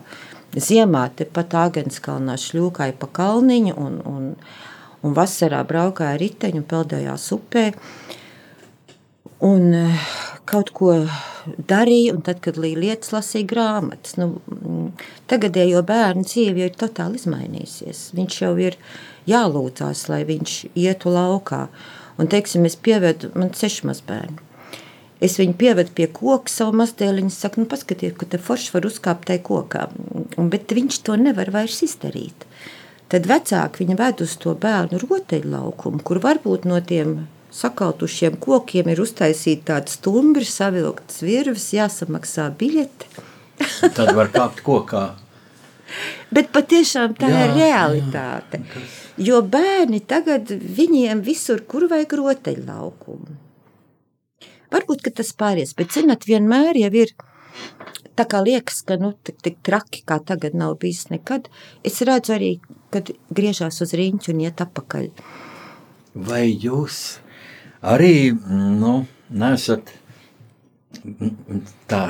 [0.57, 4.29] Ziemā tepat Āgenskalnā šļūkāja pa kalniņu un, un,
[5.05, 7.67] un vasarā braukāja riteņu un peldējās upē.
[7.75, 8.08] Uh,
[9.44, 10.07] un eh,
[10.48, 10.94] kaut ko
[11.70, 14.88] darīja, un tad, kad lietas lasīja grāmatas, nu, mm,
[15.31, 18.09] tagadējo bērnu dzīve ir totāli izmainījusies.
[18.18, 18.79] Viņš jau ir
[19.29, 21.66] jālūdzās, lai viņš ietu laukā.
[22.18, 24.42] Un, teiksim, es pievedu, man seši mazbērni.
[25.22, 27.22] Es viņu pievedu pie koka, savu mazdēlu.
[27.22, 29.88] Viņa saka, nu, paskatieties, ka te forši var uzkāpt tajā kokā.
[30.38, 32.46] Bet viņš to nevar vairs izdarīt.
[33.11, 37.16] Tad vecāki viņu ved uz to bērnu rotaļlaukumu, kur varbūt no tiem
[37.55, 43.25] sakautušiem kokiem ir uztaisīta tāda stumbra, savilktas virves, jāsamaksā biļete.
[43.97, 45.07] Tad var kāpt kokā.
[46.35, 48.61] Bet patiešām tā jā, ir realitāte.
[48.61, 48.83] Jā.
[49.29, 53.39] Jo bērni tagad viņiem visur, kur vajag rotaļlaukumu.
[54.69, 57.15] Varbūt tas pāries, bet zinot, vienmēr jau ir
[58.19, 61.49] tā kā liekas, ka nu, tik, tik traki kā tagad nav bijis nekad.
[61.87, 62.51] Es redzu arī,
[62.93, 65.09] kad griežās uz riņķu un iet apakaļ.
[66.29, 67.19] Vai jūs
[67.83, 69.95] arī nu, nesat
[71.88, 72.03] tā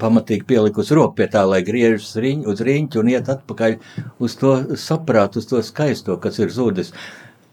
[0.00, 3.78] pamatīgi pielikusi roku pie tā, lai griežas riņ, uz riņķi un iet atpakaļ
[4.22, 6.92] uz to saprātu, uz to skaisto, kas ir zudis.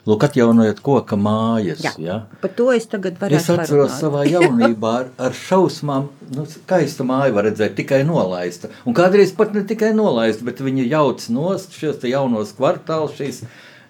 [0.03, 1.79] Lūk, atjaunojot koka mājas.
[1.79, 2.15] Jā, ja?
[2.41, 4.01] par to es tagad varu Es atceros parunāt.
[4.01, 8.67] savā jaunībā ar, ar šausmām, nu, skaista māja var redzēt tikai nolaista.
[8.83, 13.45] Un kādreiz pat ne tikai nolaista, bet viņi jauc nost šos jaunos kvartālus, šīs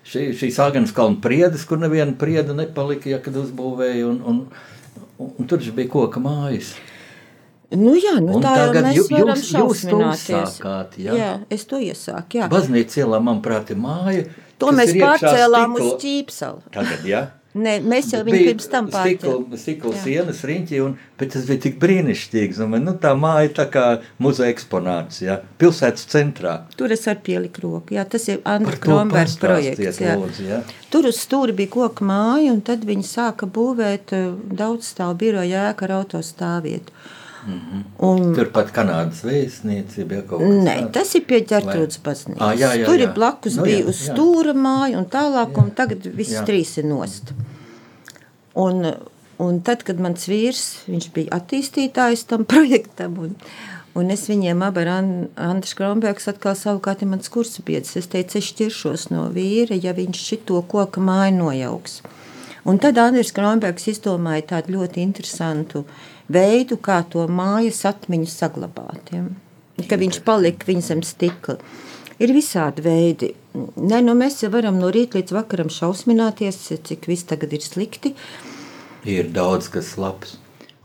[0.07, 4.41] šī, šīs Āgānskalna priedes, kur neviena prieda nepalika, ja kad uzbūvēja, un, un,
[5.17, 6.75] un, un tur bija koka mājas.
[7.73, 11.15] Nu jā, nu un tā tagad mēs varam jūs, jūs to uzsākāt, jā?
[11.17, 12.49] Jā, es to iesāku, jā.
[12.51, 14.27] Baznīca ielā, manuprāt, ir māja.
[14.61, 16.61] To mēs pārcēlām uz Ķīpsalu.
[16.75, 17.23] Tagad, jā?
[17.53, 19.51] Ne, mēs jau viņu pirms tam pārcēlām.
[19.61, 22.61] Stikla sienas riņķi, un, bet tas bija tik brīnišķīgs.
[22.65, 23.85] Un, nu, tā māja tā kā
[24.23, 26.55] muzeja eksponāts, jā, pilsētas centrā.
[26.79, 30.01] Tur es arī pieliku roku, jā, tas ir Andra Krombergs projekts.
[30.01, 30.17] Jā.
[30.17, 30.63] Lūdzu, jā.
[30.93, 35.69] Tur uz stūri bija koka māja, un tad viņi sāka būvēt eh, daudz stāvu biroja
[35.69, 37.03] ēku ar autostāvvietu.
[37.45, 37.83] Mm -hmm.
[37.97, 40.91] Un, Turpat Kanādas vēstniecība jau kaut kas Nē, tāds.
[40.91, 42.41] tas ir pie ģērtrūdas baznīcas.
[42.41, 43.03] Ah, jā, jā, Tur jā.
[43.03, 45.63] ir blakus nu, bija jā, uz stūra māja un tālāk, jā.
[45.63, 46.45] un tagad viss jā.
[46.45, 47.33] trīs ir nost.
[48.53, 48.85] Un,
[49.41, 53.35] un tad, kad mans vīrs, viņš bija attīstītājs tam projektam, un,
[53.97, 57.95] un es viņiem abi ar Andris Kronbergs atkal savukārt ir mans kursa biedrs.
[57.99, 62.01] Es teicu, es šķiršos no vīra, ja viņš šito koka māju nojauks.
[62.63, 65.83] Un tad Andris Kronbergs izdomāja tādu ļoti interesantu
[66.31, 69.11] veidu, kā to mājas atmiņu saglabāt.
[69.11, 69.25] Ja?
[69.89, 71.57] Ka viņš palika viņa zem stikla.
[72.23, 73.33] Ir visādi veidi.
[73.53, 78.13] Nē, nu mēs varam no rīta līdz vakaram šausmināties, cik viss tagad ir slikti.
[79.05, 80.39] Ir daudz kas labs.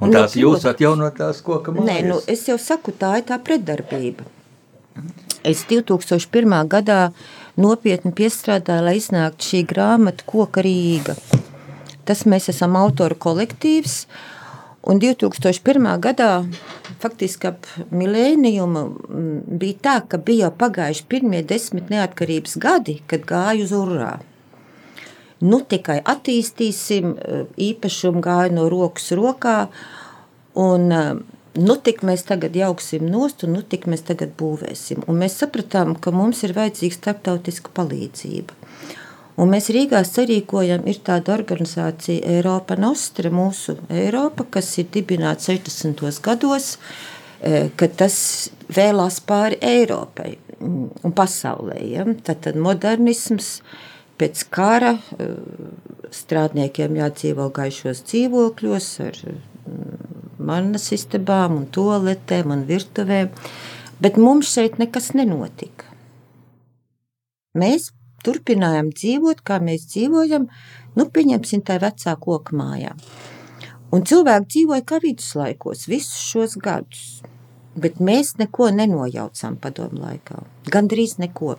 [0.04, 1.88] Un tās nu, jūs atjaunotās koka mājas?
[1.88, 4.26] Nē, nu, es jau saku, tā ir tā pretdarbība.
[5.46, 6.54] Es 2001.
[6.70, 7.00] gadā
[7.58, 11.16] nopietni piestrādāju, lai iznāktu šī grāmata Koka Rīga.
[12.08, 14.02] Tas mēs esam autoru kolektīvs,
[14.88, 15.84] Un 2001.
[16.00, 16.46] gadā,
[17.02, 18.84] faktiski ap milēnijumu,
[19.60, 24.14] bija tā, ka bija jau pagājuši pirmie desmit neatkarības gadi, kad gāja uz urā.
[25.44, 27.12] Nu, tikai attīstīsim,
[27.68, 29.58] īpašumu gāja no rokas rokā,
[30.56, 35.04] un nu tik mēs tagad jauksim nost, un nu tik mēs tagad būvēsim.
[35.04, 38.56] Un mēs sapratām, ka mums ir vajadzīga starptautiska palīdzība.
[39.38, 46.02] Un mēs Rīgā sarīkojam, ir tāda organizācija Eiropa Nostra, mūsu Eiropa, kas ir dibināta 60.
[46.24, 46.72] gados,
[47.38, 48.16] e, kad tas
[48.74, 51.78] vēlās pāri Eiropai un pasaulē.
[51.86, 52.06] Ja?
[52.26, 53.60] Tad, tad modernisms
[54.18, 55.28] pēc kara e,
[56.10, 59.22] strādniekiem jādzīvo gaišos dzīvokļos ar
[60.48, 63.30] manas istabām, un toaletēm un virtuvēm,
[64.02, 65.86] bet mums šeit nekas nenotika.
[67.58, 67.90] Mēs
[68.26, 70.48] turpinājām dzīvot, kā mēs dzīvojam,
[70.98, 72.94] nu, pieņemsim tā vecā koka mājā.
[73.94, 77.04] Un cilvēki dzīvoja kā viduslaikos visus šos gadus.
[77.78, 80.40] Bet mēs neko nenojaucām padomu laikā.
[80.72, 81.54] Gan drīz neko.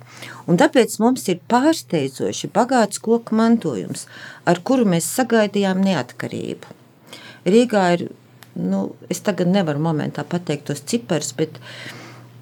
[0.51, 4.03] Un tāpēc mums ir pārsteidzoši bagāts koku mantojums,
[4.43, 6.75] ar kuru mēs sagaidījām neatkarību.
[7.47, 8.03] Rīgā ir,
[8.59, 11.98] nu, es tagad nevaru momentā pateikt tos ciparus, bet uh,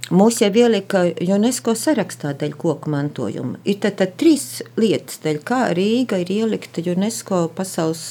[0.07, 3.57] Mūs jau ielika UNESCO sarakstā dēļ koku mantojuma.
[3.67, 8.05] Ir tad, tad trīs lietas, dēļ kā Rīga ir ielikta UNESCO pasaules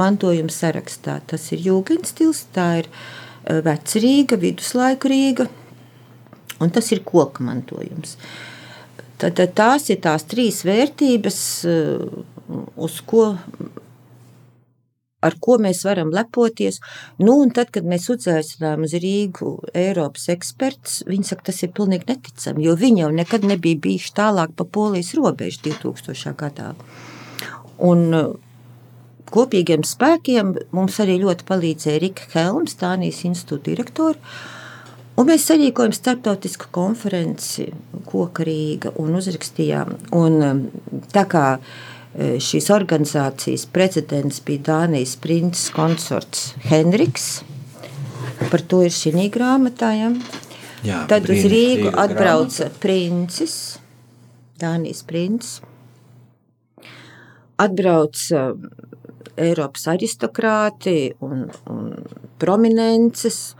[0.00, 1.18] mantojuma sarakstā.
[1.28, 5.48] Tas ir jūgenstils, tā ir eh, vecrīga, viduslaiku Rīga,
[6.64, 8.16] un tas ir koku mantojums.
[9.20, 12.24] Tad, tad tās ir tās trīs vērtības, eh,
[12.88, 13.34] uz ko
[15.24, 16.80] ar ko mēs varam lepoties.
[17.22, 22.10] Nu, un tad, kad mēs uzaicinājām uz Rīgu Eiropas ekspertus, viņi saka, tas ir pilnīgi
[22.12, 26.34] neticami, jo viņi jau nekad nebija bijuši tālāk pa polijas robežu 2000.
[26.40, 26.72] gadā.
[27.84, 28.34] Un uh,
[29.34, 34.36] kopīgiem spēkiem mums arī ļoti palīdzēja Rika Helms, Tānijas institūta direktora.
[35.14, 37.68] Un mēs sarīkojam starptautisku konferenci
[38.08, 39.92] Koka Rīga un uzrakstījām.
[40.18, 40.62] Un, um,
[41.14, 47.42] tā kā uh, šīs organizācijas prezidents bija Dānijas princis konsorts Henriks.
[48.50, 49.90] Par to ir šī grāmatā.
[49.98, 50.10] Ja?
[50.84, 52.80] Jā, Tad uz Rīgu atbrauca grāmata.
[52.82, 53.56] princis,
[54.60, 55.60] Dānijas princis.
[57.58, 58.52] Atbrauca
[59.36, 61.94] Eiropas aristokrāti un, un
[62.38, 63.54] prominences.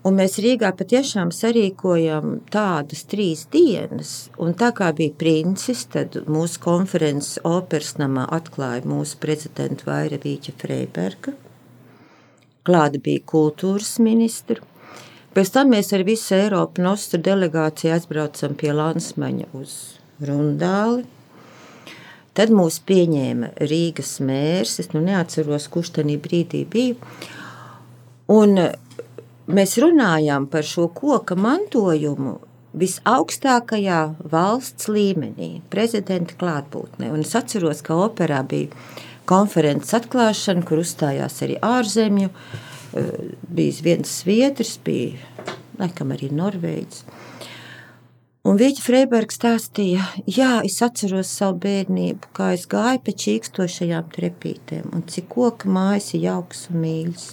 [0.00, 4.30] Un mēs Rīgā patiešām sarīkojam tādas trīs dienas.
[4.40, 11.36] Un tā kā bija princis, tad mūsu konferences operas namā atklāja mūsu prezidenta Vairavīķa Freiberga.
[12.64, 14.64] Klāta bija kultūras ministra.
[15.36, 19.78] Pēc tam mēs ar visu Eiropu nostru delegāciju aizbraucam pie Lansmaņa uz
[20.24, 21.04] Rundāli.
[22.32, 26.96] Tad mūs pieņēma Rīgas mērs, es nu neatceros, kurš tajā brīdī bija.
[28.32, 28.56] Un
[29.54, 32.38] mēs runājām par šo koka mantojumu
[32.80, 37.10] visaugstākajā valsts līmenī, prezidenta klātbūtnē.
[37.10, 38.70] Un es atceros, ka operā bija
[39.30, 42.30] konferences atklāšana, kur uzstājās arī ārzemju.
[42.30, 43.10] Eh,
[43.46, 45.18] bija viens sviedrs, bija
[45.78, 47.04] laikam arī Norvēģis.
[48.48, 54.86] Un Vīķa Freibergs stāstīja, jā, es atceros savu bērnību, kā es gāju pa čīkstošajām trepītēm,
[54.96, 57.26] un cik koka mājas ir jauks un mīļs.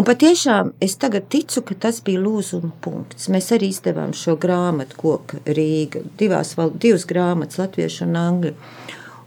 [0.00, 3.26] Un patiešām es tagad ticu, ka tas bija lūzuma punkts.
[3.28, 8.54] Mēs arī izdevām šo grāmatu, koka Rīga, divās divas grāmatas, latviešu un angļu.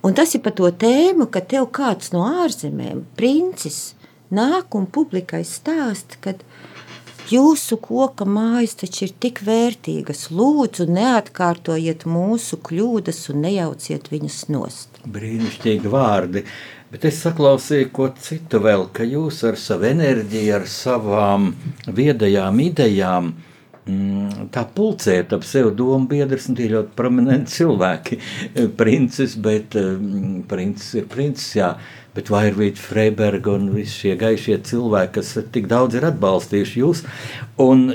[0.01, 3.93] Un tas ir par to tēmu, ka tev kāds no ārzemēm, princis,
[4.33, 6.33] nāk un publikai stāsta, ka
[7.29, 10.31] jūsu koka mājas taču ir tik vērtīgas.
[10.33, 15.03] Lūdzu, neatkārtojiet mūsu kļūdas un nejauciet viņus nost.
[15.05, 16.47] Brīnišķīgi vārdi.
[16.93, 21.47] Bet es saklausīju ko citu vēl, ka jūs ar savu enerģiju, ar savām
[21.89, 23.31] viedajām idejām,
[23.87, 28.19] mm, tā pulcēt ap sevi domu biedrus, un tie ļoti prominenti cilvēki.
[28.81, 31.71] Princis, bet mm, princis ir princis, jā
[32.13, 37.03] bet Vairvīta Freiberga un visi šie gaišie cilvēki, kas tik daudz ir atbalstījuši jūs.
[37.61, 37.87] Un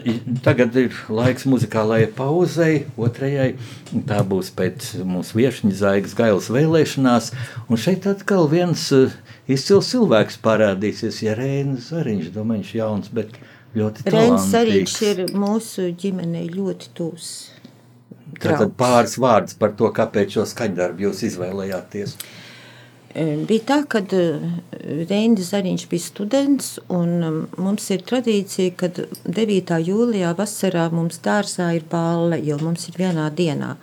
[0.45, 3.53] tagad ir laiks muzikālajai pauzei, otrajai.
[4.09, 7.31] Tā būs pēc mūsu viešņa zaigas gailas vēlēšanās.
[7.69, 9.15] Un šeit atkal viens uh,
[9.51, 13.39] izcils cilvēks parādīsies, ja Rēns Zariņš, domāju, viņš jauns, bet
[13.79, 14.19] ļoti talantīgs.
[14.19, 17.31] Rēns Zariņš ir mūsu ģimenei ļoti tūs.
[18.39, 22.15] Tātad pāris vārdus par to, kāpēc šo skaņdarbu jūs izvēlējāties.
[23.09, 24.03] Uh, Bija tā, ka
[25.09, 28.91] Reinis Zariņš bija students, un mums ir tradīcija, ka
[29.25, 29.79] 9.
[29.89, 33.77] jūlijā vasarā mums dārzā ir balle, jo mums ir vienā dienā.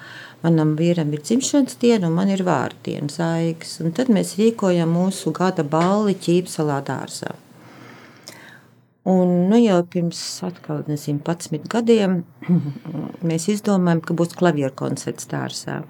[0.45, 3.79] Manam vīram ir dzimšanas diena, un man ir vārdiena zaigas.
[3.81, 7.33] Un tad mēs rīkojam mūsu gada balli ķīpsalā dārzā.
[9.09, 12.21] Un nu jau pirms atkal, nezinu, 11 gadiem
[13.29, 15.81] mēs izdomājām, ka būs klavieru koncerts dārzā.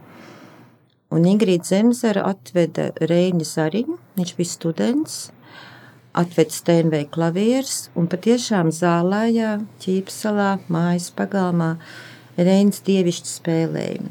[1.13, 5.17] Un Ingrīda Zemzara atveda Reini Zariņu, viņš bija students,
[6.17, 11.75] atveda Steinveja klavieres un patiešām zālājā, Ķīpsalā, mājas pagalmā
[12.37, 14.09] Reinis dievišķi spēlēja.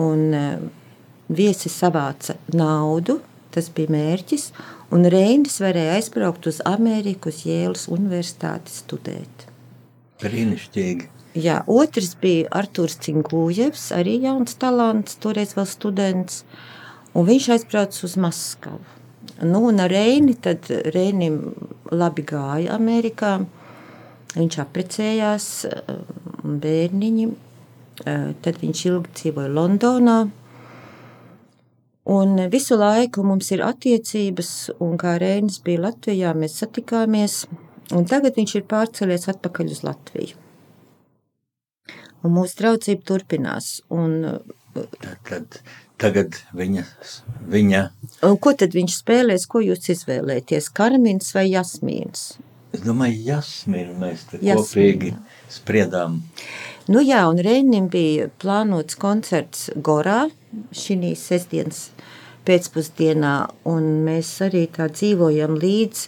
[0.00, 0.62] Un uh,
[1.28, 3.18] viesi savāca naudu,
[3.54, 4.48] tas bija mērķis,
[4.94, 9.48] un Reinis varēja aizbraukt uz Ameriku, uz Jēlas universitāti studēt.
[10.22, 11.13] Brīnišķīgi.
[11.34, 16.44] Jā, otrs bija Artūrs Cingūjevs, arī jauns talants, toreiz vēl students,
[17.14, 18.82] un viņš aizbrauca uz Maskavu.
[19.42, 21.40] Nu, un ar Reini, tad Reinim
[21.90, 23.40] labi gāja Amerikā,
[24.36, 25.48] viņš aprecējās,
[26.44, 27.26] bērniņi,
[28.04, 30.18] tad viņš ilgi dzīvoja Londonā,
[32.04, 34.48] Un visu laiku mums ir attiecības,
[34.84, 37.36] un kā Reinis bija Latvijā, mēs satikāmies,
[38.10, 40.36] tagad viņš ir pārcēlies atpakaļ uz Latviju.
[42.24, 43.78] Un mūsu draudzība turpinās.
[43.92, 44.40] Un,
[45.28, 45.60] Tad,
[46.02, 46.82] tagad viņa,
[47.46, 47.82] viņa
[48.26, 50.66] un ko tad viņš spēlēs, ko jūs izvēlēties?
[50.74, 52.32] Karmins vai Jasmīns?
[52.74, 54.64] es domāju, Jasmīnu mēs te Jasmīnu.
[54.64, 55.12] kopīgi
[55.52, 56.16] spriedām.
[56.90, 60.24] Nu jā, un Reinim bija plānots koncerts Gorā
[60.74, 61.90] šī sestdienas
[62.44, 63.34] pēcpusdienā,
[63.70, 66.02] un mēs arī tā dzīvojam līdz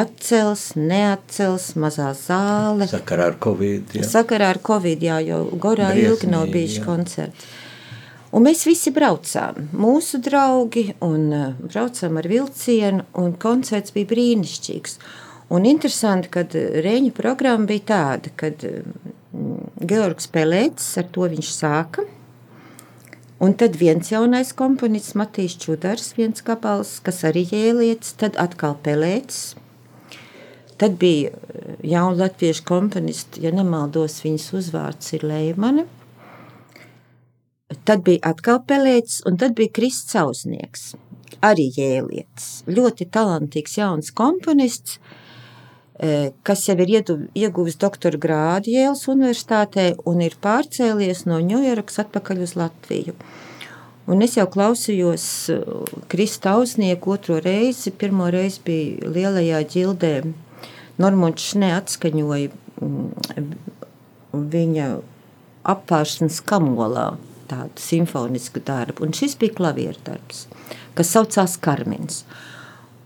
[0.00, 2.86] atcels, neatcels, mazā zāle.
[2.90, 3.96] Sakarā ar Covid.
[3.98, 4.06] Jā.
[4.06, 6.84] Sakarā ar Covid, jā, jo Gorā ilgi nav jā.
[6.84, 7.50] koncerts.
[8.30, 15.00] Un mēs visi braucām, mūsu draugi, un uh, braucām ar vilcienu, un koncerts bija brīnišķīgs.
[15.50, 18.52] Un interesanti, ka Reņģa programma bija tāda, ka
[19.82, 22.06] Georgs Pelēcis ar to viņš sāka.
[23.40, 29.54] Un tad viens jaunais komponists, Matīs Čudars, viens gabals, kas arī ielietas, tad atkal Pelēcis.
[30.80, 35.86] Tad bija eh, jauna latviešu komponists, ja nemaldos, viņas uzvārds ir Leimane.
[37.84, 40.86] Tad bija atkal pelēcis, un tad bija Kristis Ausnieks.
[41.46, 42.48] Arī jēlietis.
[42.68, 44.98] Ļoti talantīgs jauns komponists,
[46.46, 46.94] kas jau ir
[47.36, 53.16] ieguvis doktora grādu Jēlas universitātē un ir pārcēlies no Ņujorkas atpakaļ uz Latviju.
[54.10, 55.60] Un es jau klausījos eh,
[56.10, 57.92] Krista Ausnieku otro reizi.
[57.92, 60.14] Pirmo reizi bija lielajā ģildē.
[61.00, 63.50] Normons neatskaņoja mm,
[64.54, 64.88] viņa
[65.70, 67.12] apvāršanas kamolā
[67.50, 70.44] tādu simfonisku darbu, un šis bija klavieru darbs,
[70.98, 72.22] kas saucās Karmins.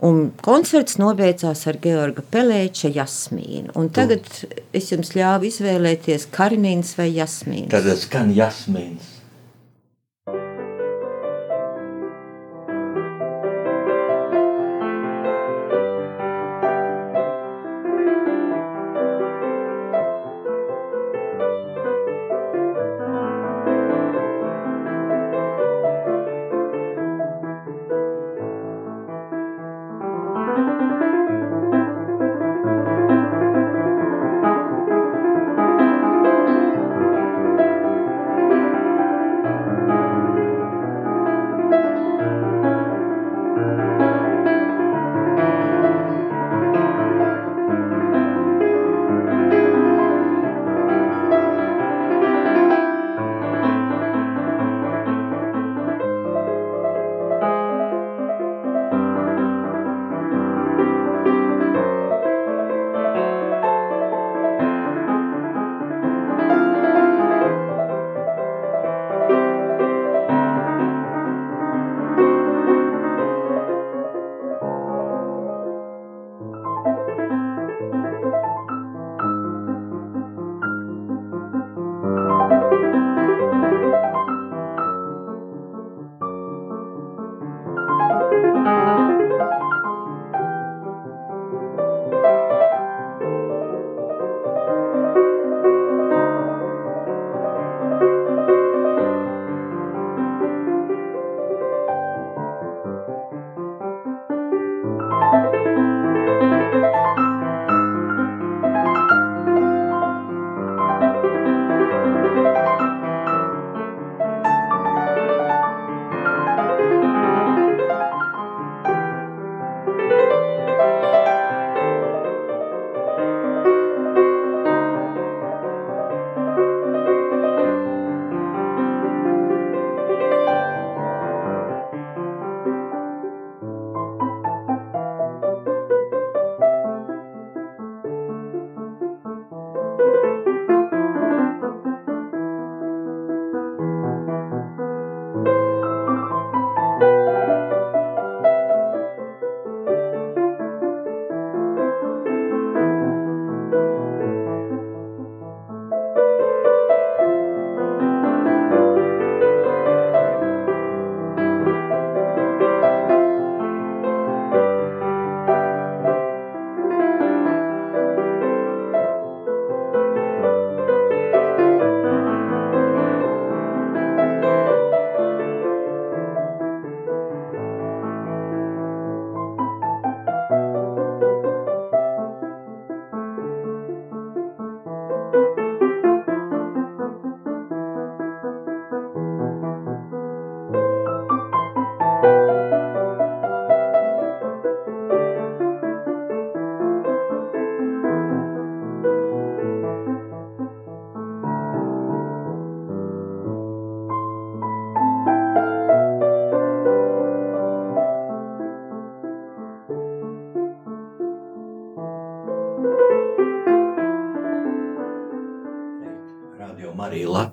[0.04, 3.72] Un koncerts nobeidzās ar Georga Pelēča jasmīnu.
[3.80, 4.26] Un tagad
[4.76, 7.70] es jums ļāvu izvēlēties Karmins vai jasmīns.
[7.72, 9.13] Tad skan Jasmīns.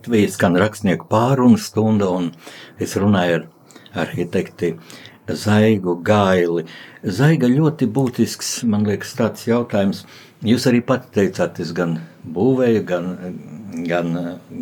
[0.01, 2.31] Latvijas, gan rakstnieku pārunu stunda, un
[2.81, 3.43] es runāju ar
[4.01, 4.71] arhitekti
[5.29, 6.63] Zaigu Gaili.
[7.05, 9.99] Zaiga ļoti būtisks, man liekas, tāds jautājums.
[10.41, 13.13] Jūs arī pati teicāt, es gan būvēju, gan,
[13.91, 14.17] gan,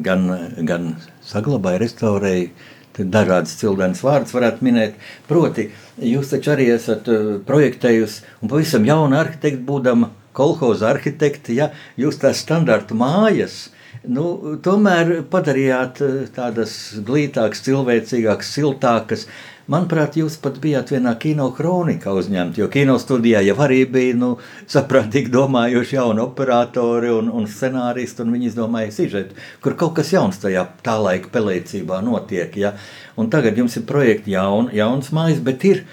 [0.10, 0.28] gan,
[0.68, 0.92] gan
[1.24, 2.52] saglabāju, restaurēju,
[3.00, 5.00] dažādas cildēnas vārdas varētu minēt.
[5.32, 5.70] Proti,
[6.04, 12.20] jūs taču arī esat uh, projektējusi un pavisam jauna arhitekta būdama kolhoza arhitekti, ja jūs
[12.20, 13.70] tās standarta mājas,
[14.08, 16.76] nu, tomēr padarījāt uh, tādas
[17.08, 19.30] glītākas, cilvēcīgākas, siltākas,
[19.70, 24.30] Manuprāt, jūs pat bijāt vienā kino kronikā uzņemti, jo kino studijā jau arī bija nu,
[24.66, 30.42] saprātīgi domājuši jauni operatori un, un scenāristi, un viņi izdomāja sižetu, kur kaut kas jauns
[30.42, 32.58] tajā tā laika pelēcībā notiek.
[32.58, 32.74] Ja?
[33.14, 35.84] Un tagad jums ir projekti jaun, jauns mājas, bet ir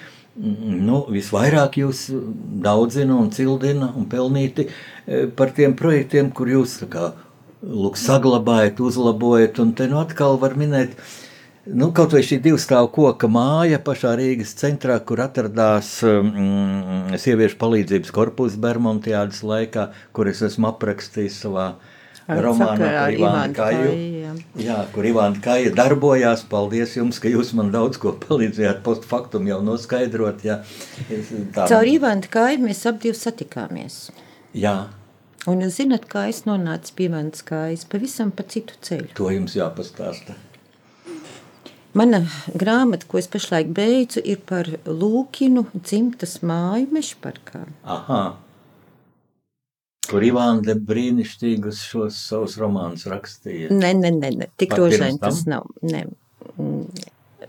[0.40, 2.06] nu, visvairāk jūs
[2.64, 7.10] daudzina un cildina un pelnīti e, par tiem projektiem, kur jūs kā,
[7.62, 10.98] lūk, saglabājat, uzlabojat, un te nu atkal var minēt,
[11.66, 17.58] Nu, kaut vai šī divu stāvu koka māja pašā Rīgas centrā, kur atradās mm, sieviešu
[17.58, 21.64] palīdzības korpusa Bermudiādas laikā, kur es esmu aprakstījis savā
[22.30, 23.90] ar romānā par Ivānu Kaju.
[23.96, 24.34] Jā.
[24.62, 26.44] jā, kur Ivāna Kaja darbojās.
[26.50, 30.46] Paldies jums, ka jūs man daudz ko palīdzējāt postfaktum jau noskaidrot.
[30.46, 30.60] Jā.
[31.56, 31.66] Tā...
[31.66, 34.04] Caur Ivānu Kaju mēs ap divi satikāmies.
[34.54, 34.76] Jā.
[35.46, 39.12] Un jūs zinat, kā es nonācu pie Ivānas Kājas pavisam pa citu ceļu.
[39.18, 40.34] To jums jāpastāsta.
[41.96, 47.62] Mana grāmata, ko es pašlaik beidzu, ir par Lūkinu dzimtas māju Mešparkā.
[47.94, 48.24] Aha.
[50.06, 53.70] Kur Ivāna brīnišķīgus šos savus romānus rakstīja?
[53.74, 54.48] Nē, nē, nē, ne.
[54.60, 55.70] tik rožaini tas nav.
[55.86, 56.04] Ne.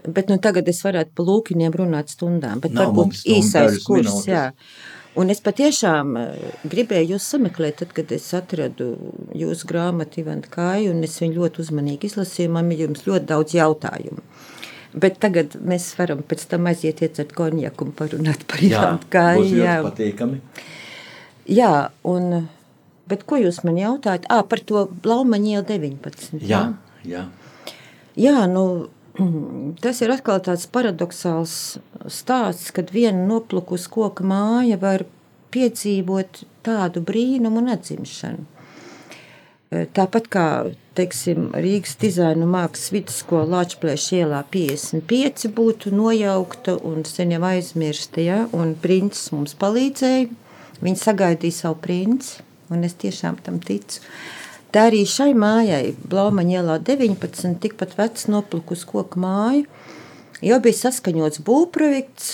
[0.07, 4.29] Bet nu, tagad es varētu pa lūkiniem runāt stundām, bet nav varbūt īsais kurs, minūtes.
[4.29, 4.45] jā.
[5.17, 8.91] Un es patiešām eh, gribēju jūs sameklēt, tad, kad es atradu
[9.37, 13.55] jūsu grāmatu Ivana Kāju, un es viņu ļoti uzmanīgi izlasīju, man ir jums ļoti daudz
[13.57, 14.21] jautājumu.
[14.97, 19.49] Bet tagad mēs varam pēc tam aiziet iecert konjaku un parunāt par Ivanu Kāju.
[19.57, 20.41] Jā, patīkami.
[21.47, 21.71] Jā,
[22.07, 22.47] un,
[23.09, 24.27] bet ko jūs man jautājat?
[24.29, 26.43] Ā, par to Blaumaņielu 19.
[26.45, 26.63] Jā,
[27.07, 27.25] jā.
[28.17, 28.63] Jā, nu,
[29.83, 35.05] Tas ir atkal tāds paradoxāls stāsts, kad viena noplukus koka māja var
[35.53, 38.45] piedzīvot tādu brīnumu un atzimšanu.
[39.67, 40.47] E, tāpat kā
[40.97, 48.39] teiksim, Rīgas dizaina mākslas vidusskola Latvijas ielā 55 būtu nojaukta un sen jau aizmirsta, ja?
[48.55, 50.29] un princis mums palīdzēja.
[50.77, 54.03] Viņi sagaidīja savu princi, un es tiešām tam ticu.
[54.75, 59.63] Tā arī šai mājai, Blaumaņielā 19, tikpat vecs noplukus koku māju,
[60.43, 62.33] jau bija saskaņots būvprojekts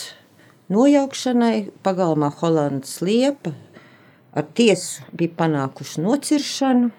[0.74, 3.54] nojaukšanai, pagalmā Holandas liepa,
[4.34, 6.90] ar tiesu bija panākuši nociršanu,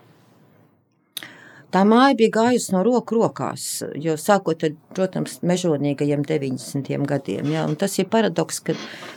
[1.74, 3.64] Tā māja bija gājusi no roku rokās,
[3.98, 7.00] jo sākot ar, protams, mežonīgajiem 90.
[7.10, 7.48] gadiem.
[7.50, 8.76] Ja, tas ir paradoks, ka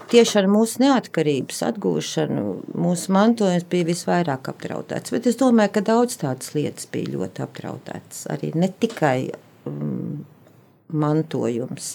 [0.10, 5.14] tieši ar mūsu neatkarības atgūšanu mūsu mantojums bija visvairāk apdraudēts.
[5.14, 8.26] Bet es domāju, ka daudz tādas lietas bija ļoti apdraudētas.
[8.34, 9.30] Arī ne tikai
[9.70, 10.26] um,
[10.89, 11.93] mantojums.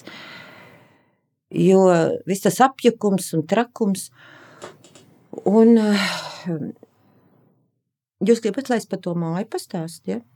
[1.51, 1.85] Jo
[2.23, 4.13] viss tas apjukums un trakums.
[5.43, 6.11] Un, uh,
[8.23, 10.21] jūs gribat, lai es par to māju pastāstītu?
[10.21, 10.29] Ja?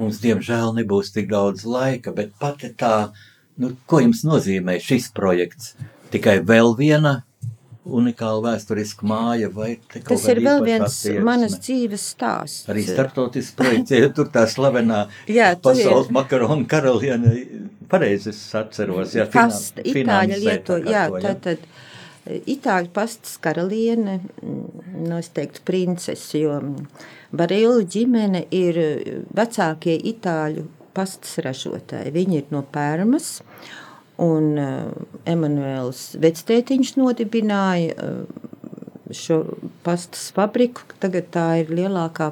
[0.00, 3.12] Mums, diemžēl, nebūs tik daudz laika, bet pati tā,
[3.62, 5.76] nu, ko jums nozīmē šis projekts?
[6.14, 7.20] Tikai vēl viena
[7.84, 11.24] unikāla vēsturiska māja, vai tas ir vēl viens attieksme.
[11.26, 12.68] manas dzīves stāsts.
[12.72, 15.04] Arī starptautisks projekts, ja tur tā slavenā
[15.38, 17.34] Jā, pasaules makaronu karaliene,
[17.90, 21.68] pareizi es atceros, jā, Past, Itāļa lieto, jā, tā tad.
[22.24, 26.54] Itāļu pastas karaliene, nu, es teiktu, princese, jo
[27.34, 28.78] Barīlu ģimene ir
[29.34, 32.12] vecākie itāļu pastas ražotāji.
[32.14, 33.40] Viņi ir no Pērmas,
[34.22, 34.92] un uh,
[35.26, 38.22] Emanuēls vectētiņš nodibināja uh,
[39.14, 39.42] šo
[39.86, 40.86] pastas fabriku.
[41.02, 42.30] Tagad tā ir lielākā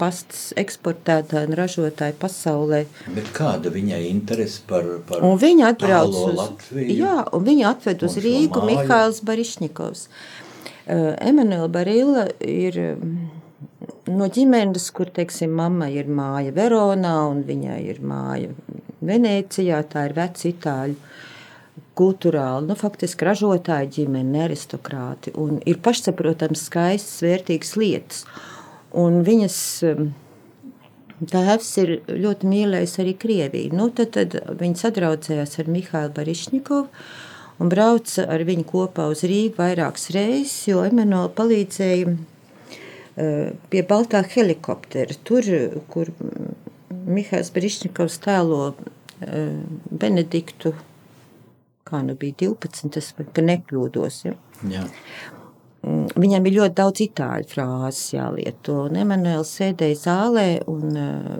[0.00, 2.82] pastas eksportētāja un ražotāja pasaulē.
[3.14, 6.96] Bet kāda viņai interese par, par un viņa atbrauc uz Latviju?
[6.98, 10.08] Jā, un viņa atved uz Rīgu Mihāls Barišņikovs.
[10.88, 13.28] Emanuela Barilla ir mm,
[14.10, 18.52] no ģimenes, kur, teiksim, mamma ir māja Veronā un viņai ir māja
[19.08, 20.96] Venēcijā, tā ir veci itāļu
[21.98, 25.34] kultūrāli, nu, faktiski ražotāji ģimene, aristokrāti,
[25.66, 28.24] ir pašsaprotams skaistas, vērtīgas lietas.
[28.98, 30.12] Un viņas um,
[31.18, 33.74] tēvs ir ļoti mīlējis arī Krieviju.
[33.78, 36.86] Nu, tad, tad viņi sadraudzējās ar Mihālu Barišņikovu
[37.58, 42.14] un brauca ar viņu kopā uz Rīgu vairākas reizes, jo Emanuela palīdzēja
[43.70, 45.46] pie Baltā helikoptera, tur,
[45.90, 46.12] kur
[47.08, 48.84] Mihails Brišņikovs tēlo uh,
[49.90, 50.74] Benediktu,
[51.88, 54.36] kā nu bija 12, tas ka nekļūdos, ja?
[54.68, 54.84] Jā.
[55.86, 58.80] Mm, Viņam ir ļoti daudz itāļu frāzes jālieto.
[58.90, 61.32] Emanuēls sēdēja zālē un uh,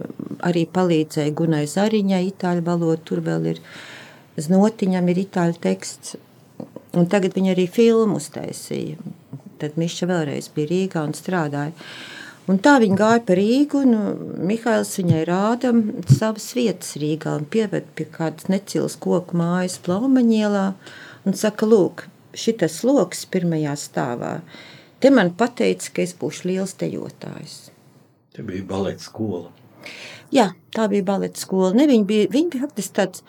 [0.47, 3.03] arī palīdzēja Gunai Zariņai itāļu valodu.
[3.11, 3.63] Tur vēl ir
[4.39, 6.17] znotiņam ir itāļu teksts.
[6.97, 8.97] Un tagad viņa arī filmu uztaisīja.
[9.61, 11.75] Tad Miša vēlreiz bija Rīgā un strādāja.
[12.49, 15.75] Un tā viņa gāja pa Rīgu, un uh, Mihails viņai rāda
[16.09, 20.65] savas vietas Rīgā un pieved pie kādas necils koku mājas plaumaņielā
[21.29, 24.39] un saka, lūk, šitas loks pirmajā stāvā.
[24.99, 27.59] Te man pateica, ka es būšu liels dejotājs.
[28.35, 29.53] Te bija baleta skola.
[30.35, 31.75] Jā, tā bija baleta skola.
[31.77, 33.23] Ne, viņa bija, viņa bija faktiski tāds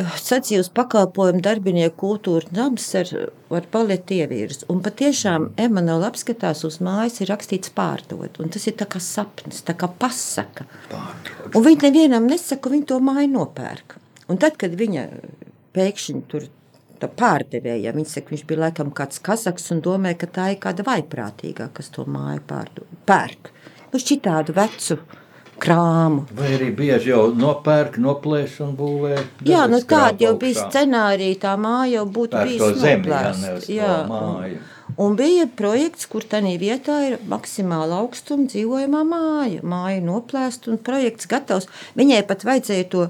[0.00, 3.12] uh, sacījus pakalpojumu darbinieku kultūra nams ar,
[3.54, 4.64] ar baleta ievīrus.
[4.72, 8.40] Un patiešām Emanuela apskatās uz mājas ir rakstīts pārdot.
[8.42, 10.66] Un tas ir tā kā sapnis, tā kā pasaka.
[10.90, 11.54] Pārdod.
[11.54, 13.98] Un viņi nevienam nesaka, viņi to māju nopērk.
[14.32, 15.08] Un tad, kad viņa
[15.76, 16.48] pēkšņi tur
[17.04, 21.68] pārdevēja, viņa saka, viņš bija laikam kāds kazaks un domāja, ka tā ir kāda vaiprātīgā,
[21.76, 23.50] kas to māju pārdod, pērk.
[23.92, 24.98] Nu, šitādu vecu
[25.64, 26.26] krāmu.
[26.36, 29.16] Vai arī bieži jau nopērk, noplēš un būvē.
[29.48, 33.56] Jā, nu tāda jau bija scenārija, tā māja jau būtu Pērk bijusi noplēsta.
[33.72, 34.60] Jā, māju.
[34.60, 39.64] Un, un bija projekts, kur tādā vietā ir maksimāla augstuma dzīvojamā māja.
[39.64, 41.70] Māja noplēsta un projekts gatavs.
[41.98, 43.08] Viņai pat vajadzēja to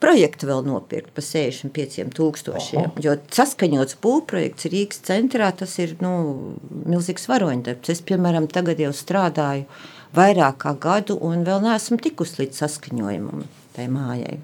[0.00, 2.96] projektu vēl nopirkt par 65 tūkstošiem.
[3.04, 6.12] Jo saskaņots būvprojekts Rīgas centrā, tas ir nu,
[6.88, 7.92] milzīgs varoņdarbs.
[7.92, 9.66] Es, piemēram, tagad jau strādāju
[10.16, 13.44] vairāk kā gadu un vēl neesmu tikusi līdz saskaņojumam
[13.76, 14.38] tai mājai.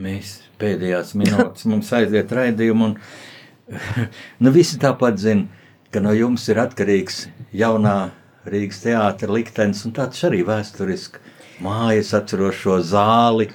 [0.00, 3.74] Mēs pēdējās minūtes mums aiziet raidījumu, un
[4.42, 5.46] nu, visi tāpat zina,
[5.94, 7.98] ka no jums ir atkarīgs jaunā
[8.44, 11.22] Rīgas teātra liktenis, un tāds arī vēsturiski
[11.64, 13.48] mājas atceros šo zāli.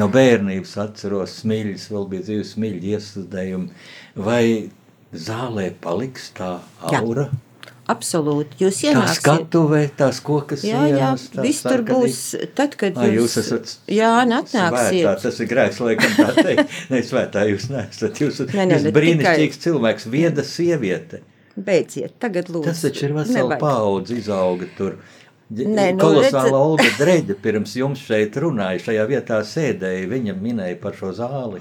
[0.00, 3.82] No bērnības atceros smiļus, vēl bija dzīves smiļu iestudējumi.
[4.24, 4.44] Vai
[5.12, 6.54] zālē paliks tā
[6.88, 7.02] Jā.
[7.90, 8.60] Absolūti.
[8.62, 9.18] Jūs Tā ienāksiet.
[9.24, 12.18] skatuvē, tās kokas Jā, jā, sienas, tā viss tur būs.
[12.54, 15.22] Tad, kad Ai, jūs, jūs esat jā, Svētā, atnāksiet.
[15.24, 16.76] tas ir grēks, laikam, tā teikt.
[16.92, 18.20] Nē, svētā jūs neesat.
[18.22, 21.22] Jūs esat jūs ne brīnišķīgs cilvēks, vieda sieviete.
[21.58, 22.70] Beidziet, tagad lūdzu.
[22.70, 24.94] Tas taču ir vesela paudze izauga tur.
[25.52, 30.78] Nē, nu, Kolosāla redzi- Olga Dreģa pirms jums šeit runāja, šajā vietā sēdēja, viņa minēja
[30.80, 31.60] par šo zāli.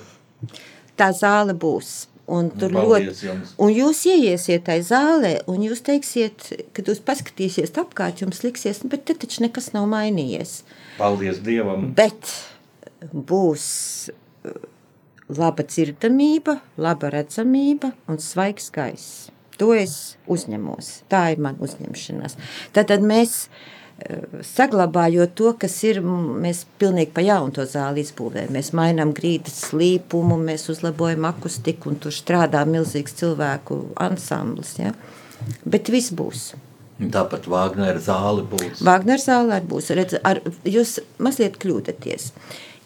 [0.96, 2.06] Tā zāle būs.
[2.32, 3.50] Un tur Paldies ļoti, jums.
[3.60, 8.90] un jūs ieiesiet tajā zālē, un jūs teiksiet, kad jūs paskatīsieties apkārt, jums liksies, "Nu,
[8.94, 10.62] bet te taču nekas nav mainījies.
[10.98, 11.90] Paldies Dievam!
[11.98, 12.32] Bet
[13.12, 13.66] būs
[14.46, 14.52] uh,
[15.32, 19.30] laba dzirdamība, laba redzamība un svaigs gaiss.
[19.62, 21.04] To es uzņemos.
[21.12, 22.38] Tā ir mana uzņemšanās.
[22.74, 23.81] Tad, tad mēs, eh,
[24.46, 28.56] saglabājot to, kas ir, mēs pilnīgi pa jaunu to zāli izbūvējam.
[28.56, 34.76] Mēs mainām grīdas slīpumu, mēs uzlabojam akustiku un tur strādā milzīgs cilvēku ansamblis.
[34.82, 34.96] Ja?
[35.66, 36.52] Bet viss būs.
[37.02, 38.82] Tāpat Vāgnera zāle būs.
[38.86, 39.90] Vāgnera zālē arī būs.
[39.98, 42.28] Redz, ar, jūs mazliet kļūdaties.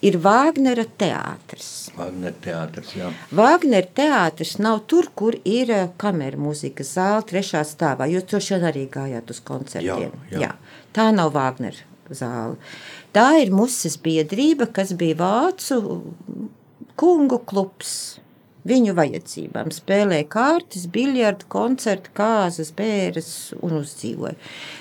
[0.06, 1.90] Ir Vāgnera teātris.
[1.96, 3.10] Vāgnera teātris, jā.
[3.36, 8.08] Vāgnera teātris nav tur, kur ir eh, kameras mūzikas zāle, trešā stāvā.
[8.12, 10.12] Jūs droši vien arī gājāt uz koncertiem.
[10.32, 10.52] Jā, jā.
[10.96, 11.84] Tā nav Vāgnera
[12.16, 12.56] zāle.
[13.12, 15.80] Tā ir muses biedrība, kas bija Vācu
[17.00, 18.20] kungu klubs.
[18.66, 23.28] Viņu vajadzībām spēlēja kārtas, biljardu, koncertu, kāzas, bēres
[23.62, 24.34] un uzdzīvoja.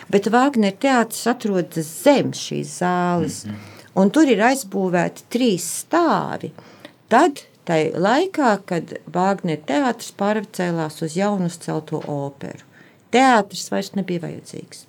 [0.10, 3.92] Bet Vāgnera teātris atrodas zem šīs zāles, mm -hmm.
[4.02, 6.50] un tur ir aizbūvēti trīs stāvi.
[7.14, 12.66] Tad, tai laikā, kad Vāgnera teātris pārcēlās uz jaunu celto operu,
[13.12, 14.88] teātris vairs nebija vajadzīgs.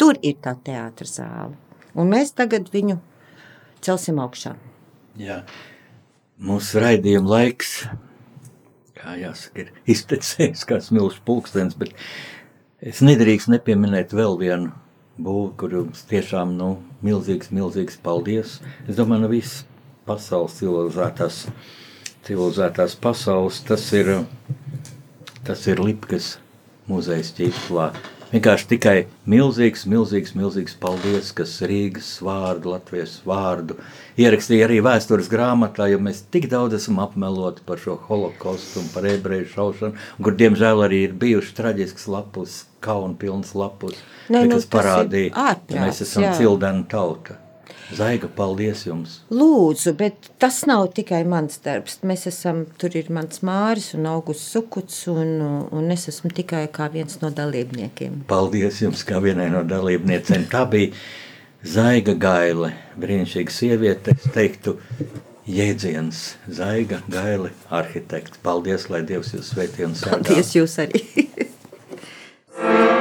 [0.00, 1.54] Tur ir tā teātris zāle,
[1.94, 2.98] un mēs tagad viņu
[3.84, 4.56] celsim augšā.
[5.20, 5.42] Jā.
[6.44, 7.84] Mūsu raidījuma laiks,
[8.98, 11.94] kā jāsaka, ir iztecējis kā smilšu pulkstenis, bet
[12.82, 14.72] es nedrīkst nepieminēt vēl vienu
[15.22, 16.72] būvu, kur jums tiešām, nu,
[17.06, 18.58] milzīgs, milzīgs paldies.
[18.88, 19.62] Es domāju, no visas
[20.08, 21.44] pasaules civilizētās,
[22.26, 24.10] civilizētās pasaules, tas ir,
[25.46, 26.34] tas ir Lipkas
[26.90, 27.92] muzejs ķīplā.
[28.34, 28.94] Vienkārši tikai
[29.30, 33.76] milzīgs, milzīgs, milzīgs paldies, kas Rīgas vārdu, Latvijas vārdu
[34.18, 39.06] ierakstīja arī vēstures grāmatā, jo mēs tik daudz esam apmeloti par šo holokaustu un par
[39.12, 45.30] ebreju šaušanu, kur diemžēl arī ir bijuši traģisks lapus, kaunpilns lapus, bet nu, kas parādīja,
[45.70, 46.34] ka mēs esam jā.
[46.40, 47.38] cildena tauta.
[47.94, 49.18] Zaiga, paldies jums!
[49.34, 52.00] Lūdzu, bet tas nav tikai mans darbs.
[52.06, 55.36] Mēs esam, tur ir mans māris un augusts sukuts, un,
[55.70, 58.24] un es esmu tikai kā viens no dalībniekiem.
[58.30, 60.48] Paldies jums, kā vienai no dalībniecēm.
[60.50, 60.94] Tā bija
[61.64, 64.74] Zaiga gaile, brīnišķīga sieviete, es teiktu,
[65.48, 68.42] jēdziens, zaiga gaile, arhitekts.
[68.44, 70.20] Paldies, lai Dievs jūs svētī un sargā.
[70.28, 71.04] Paldies jūs arī.